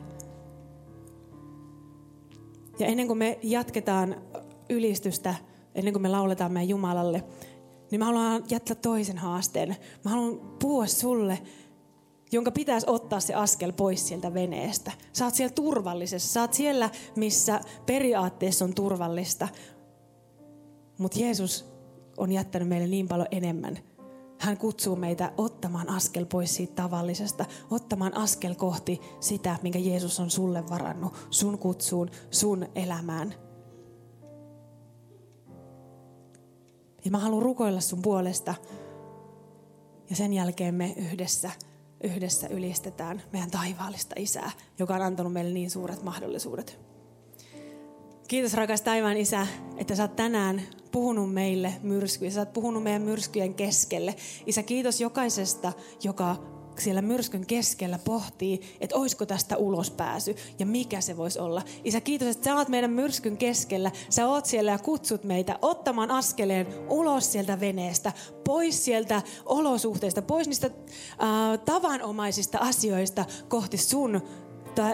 Ja 2.80 2.86
ennen 2.86 3.08
kuin 3.08 3.18
me 3.18 3.40
jatketaan 3.44 4.22
ylistystä, 4.70 5.36
ennen 5.76 5.94
kuin 5.94 6.02
me 6.02 6.10
lauletaan 6.10 6.52
meidän 6.52 6.70
Jumalalle, 6.70 7.24
niin 7.92 8.00
mä 8.00 8.06
haluan 8.06 8.44
jättää 8.50 8.76
toisen 8.76 9.18
haasteen. 9.18 9.76
Mä 10.06 10.12
haluan 10.12 10.40
puhua 10.60 10.88
sulle, 10.88 11.40
jonka 12.32 12.52
pitäisi 12.52 12.88
ottaa 12.90 13.20
se 13.20 13.34
askel 13.34 13.72
pois 13.72 14.08
sieltä 14.08 14.34
veneestä. 14.34 14.92
Oot 15.24 15.36
siellä 15.36 15.54
turvallisessa. 15.54 16.42
Oot 16.42 16.54
siellä, 16.54 16.90
missä 17.16 17.62
periaatteessa 17.86 18.66
on 18.66 18.74
turvallista. 18.74 19.48
Mutta 20.98 21.20
Jeesus 21.20 21.66
on 22.18 22.32
jättänyt 22.32 22.68
meille 22.68 22.88
niin 22.88 23.08
paljon 23.08 23.28
enemmän 23.32 23.80
hän 24.40 24.58
kutsuu 24.58 24.96
meitä 24.96 25.32
ottamaan 25.38 25.90
askel 25.90 26.26
pois 26.26 26.56
siitä 26.56 26.84
tavallisesta, 26.84 27.46
ottamaan 27.72 28.18
askel 28.18 28.56
kohti 28.56 29.02
sitä, 29.20 29.58
minkä 29.62 29.80
Jeesus 29.80 30.20
on 30.20 30.30
sulle 30.30 30.70
varannut, 30.70 31.14
sun 31.30 31.58
kutsuun, 31.58 32.10
sun 32.32 32.68
elämään. 32.76 33.34
Ja 37.06 37.12
mä 37.12 37.20
haluan 37.20 37.44
rukoilla 37.44 37.82
sun 37.82 38.02
puolesta. 38.02 38.56
Ja 40.10 40.16
sen 40.16 40.34
jälkeen 40.34 40.76
me 40.76 40.94
yhdessä, 40.98 41.52
yhdessä 42.04 42.48
ylistetään 42.48 43.22
meidän 43.34 43.52
taivaallista 43.52 44.16
isää, 44.20 44.52
joka 44.80 44.96
on 44.96 45.02
antanut 45.02 45.34
meille 45.34 45.54
niin 45.54 45.72
suuret 45.72 46.04
mahdollisuudet. 46.04 46.80
Kiitos 48.28 48.54
rakas 48.54 48.82
taivaan 48.82 49.18
isä, 49.18 49.48
että 49.78 49.96
sä 49.96 50.04
oot 50.04 50.16
tänään 50.16 50.62
puhunut 50.92 51.34
meille 51.34 51.74
myrskyjä. 51.84 52.32
Sä 52.32 52.42
oot 52.42 52.54
puhunut 52.54 52.84
meidän 52.84 53.02
myrskyjen 53.02 53.54
keskelle. 53.54 54.16
Isä, 54.46 54.64
kiitos 54.64 55.02
jokaisesta, 55.02 55.74
joka 56.04 56.36
siellä 56.80 57.02
myrskyn 57.02 57.46
keskellä 57.46 58.00
pohtii, 58.00 58.62
että 58.82 58.96
olisiko 58.96 59.26
tästä 59.26 59.58
ulospääsy 59.58 60.36
ja 60.60 60.66
mikä 60.66 61.02
se 61.02 61.18
voisi 61.18 61.40
olla. 61.40 61.62
Isä, 61.84 62.02
kiitos, 62.02 62.28
että 62.28 62.46
sä 62.46 62.56
oot 62.56 62.68
meidän 62.68 62.92
myrskyn 62.92 63.38
keskellä. 63.38 63.92
Sä 64.10 64.28
oot 64.28 64.46
siellä 64.46 64.72
ja 64.72 64.78
kutsut 64.78 65.24
meitä 65.24 65.60
ottamaan 65.62 66.12
askeleen 66.12 66.68
ulos 66.90 67.32
sieltä 67.32 67.60
veneestä, 67.60 68.14
pois 68.46 68.86
sieltä 68.86 69.22
olosuhteista, 69.46 70.22
pois 70.22 70.48
niistä 70.48 70.68
äh, 70.68 71.60
tavanomaisista 71.66 72.58
asioista 72.58 73.26
kohti 73.48 73.78
sun 73.78 74.22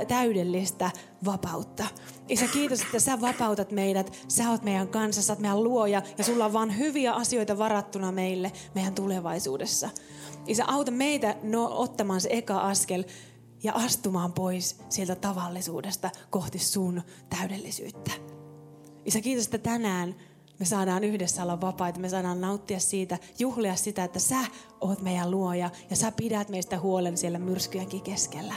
täydellistä 0.08 0.92
vapautta. 1.26 1.84
Isä, 2.30 2.48
kiitos, 2.48 2.82
että 2.82 3.00
sä 3.00 3.22
vapautat 3.22 3.72
meidät. 3.72 4.18
Sä 4.28 4.50
oot 4.50 4.64
meidän 4.64 4.88
kanssa, 4.88 5.22
sä 5.22 5.34
oot 5.34 5.40
meidän 5.40 5.64
luoja 5.64 6.02
ja 6.18 6.24
sulla 6.24 6.46
on 6.46 6.54
vaan 6.54 6.78
hyviä 6.78 7.14
asioita 7.14 7.58
varattuna 7.58 8.12
meille 8.12 8.52
meidän 8.76 8.96
tulevaisuudessa. 8.96 9.90
Isä, 10.48 10.64
auta 10.68 10.92
meitä 10.92 11.36
no, 11.44 11.70
ottamaan 11.72 12.22
se 12.22 12.30
eka 12.32 12.60
askel 12.60 13.04
ja 13.64 13.74
astumaan 13.74 14.34
pois 14.34 14.78
sieltä 14.90 15.16
tavallisuudesta 15.16 16.10
kohti 16.30 16.60
sun 16.60 17.02
täydellisyyttä. 17.30 18.12
Isä, 19.06 19.22
kiitos, 19.22 19.46
että 19.46 19.58
tänään 19.58 20.16
me 20.60 20.66
saadaan 20.66 21.04
yhdessä 21.04 21.44
olla 21.44 21.62
vapaita, 21.62 22.00
me 22.00 22.10
saadaan 22.10 22.42
nauttia 22.42 22.80
siitä, 22.80 23.20
juhlia 23.40 23.76
sitä, 23.76 24.04
että 24.04 24.20
sä 24.20 24.38
oot 24.82 25.02
meidän 25.02 25.32
luoja 25.32 25.70
ja 25.90 25.96
sä 25.96 26.12
pidät 26.12 26.50
meistä 26.50 26.80
huolen 26.80 27.18
siellä 27.18 27.40
myrskyjenkin 27.40 28.02
keskellä. 28.02 28.56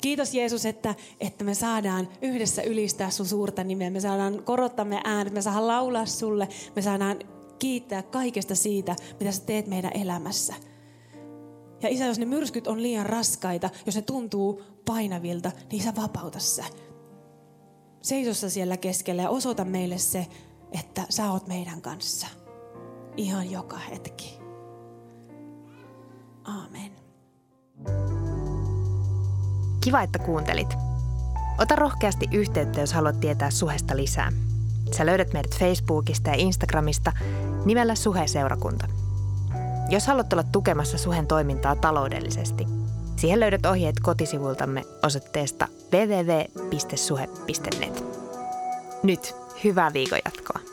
Kiitos 0.00 0.34
Jeesus, 0.34 0.66
että, 0.66 0.94
että 1.20 1.44
me 1.44 1.54
saadaan 1.54 2.08
yhdessä 2.22 2.62
ylistää 2.62 3.10
sun 3.10 3.26
suurta 3.26 3.64
nimeä, 3.64 3.90
me 3.90 4.00
saadaan 4.00 4.42
korottaa 4.44 4.84
meidän 4.84 5.12
äänet, 5.12 5.32
me 5.32 5.42
saadaan 5.42 5.66
laulaa 5.66 6.06
sulle, 6.06 6.48
me 6.76 6.82
saadaan 6.82 7.18
kiittää 7.58 8.02
kaikesta 8.02 8.54
siitä, 8.54 8.96
mitä 9.20 9.32
sä 9.32 9.42
teet 9.42 9.66
meidän 9.66 9.92
elämässä. 9.94 10.54
Ja 11.82 11.88
isä, 11.88 12.06
jos 12.06 12.18
ne 12.18 12.24
myrskyt 12.24 12.66
on 12.66 12.82
liian 12.82 13.06
raskaita, 13.06 13.70
jos 13.86 13.94
ne 13.96 14.02
tuntuu 14.02 14.62
painavilta, 14.84 15.52
niin 15.70 15.82
isä 15.82 15.92
vapauta 15.96 16.38
se. 16.38 16.64
Seisossa 18.02 18.50
siellä 18.50 18.76
keskellä 18.76 19.22
ja 19.22 19.30
osoita 19.30 19.64
meille 19.64 19.98
se, 19.98 20.26
että 20.72 21.02
sä 21.08 21.30
oot 21.30 21.46
meidän 21.46 21.82
kanssa. 21.82 22.26
Ihan 23.16 23.50
joka 23.50 23.76
hetki. 23.78 24.38
Aamen. 26.44 26.92
Kiva, 29.80 30.02
että 30.02 30.18
kuuntelit. 30.18 30.74
Ota 31.58 31.76
rohkeasti 31.76 32.28
yhteyttä, 32.32 32.80
jos 32.80 32.92
haluat 32.92 33.20
tietää 33.20 33.50
suhesta 33.50 33.96
lisää. 33.96 34.32
Sä 34.96 35.06
löydät 35.06 35.32
meidät 35.32 35.58
Facebookista 35.58 36.30
ja 36.30 36.36
Instagramista 36.36 37.12
nimellä 37.64 37.94
Suhe-seurakunta. 37.94 38.86
Jos 39.90 40.06
haluat 40.06 40.32
olla 40.32 40.42
tukemassa 40.42 40.98
Suhen 40.98 41.26
toimintaa 41.26 41.76
taloudellisesti, 41.76 42.66
siihen 43.16 43.40
löydät 43.40 43.66
ohjeet 43.66 44.00
kotisivultamme 44.00 44.84
osoitteesta 45.02 45.68
www.suhe.net. 45.92 47.24
Nyt 49.02 49.34
hyvää 49.64 49.92
viikon 49.92 50.18
jatkoa. 50.24 50.67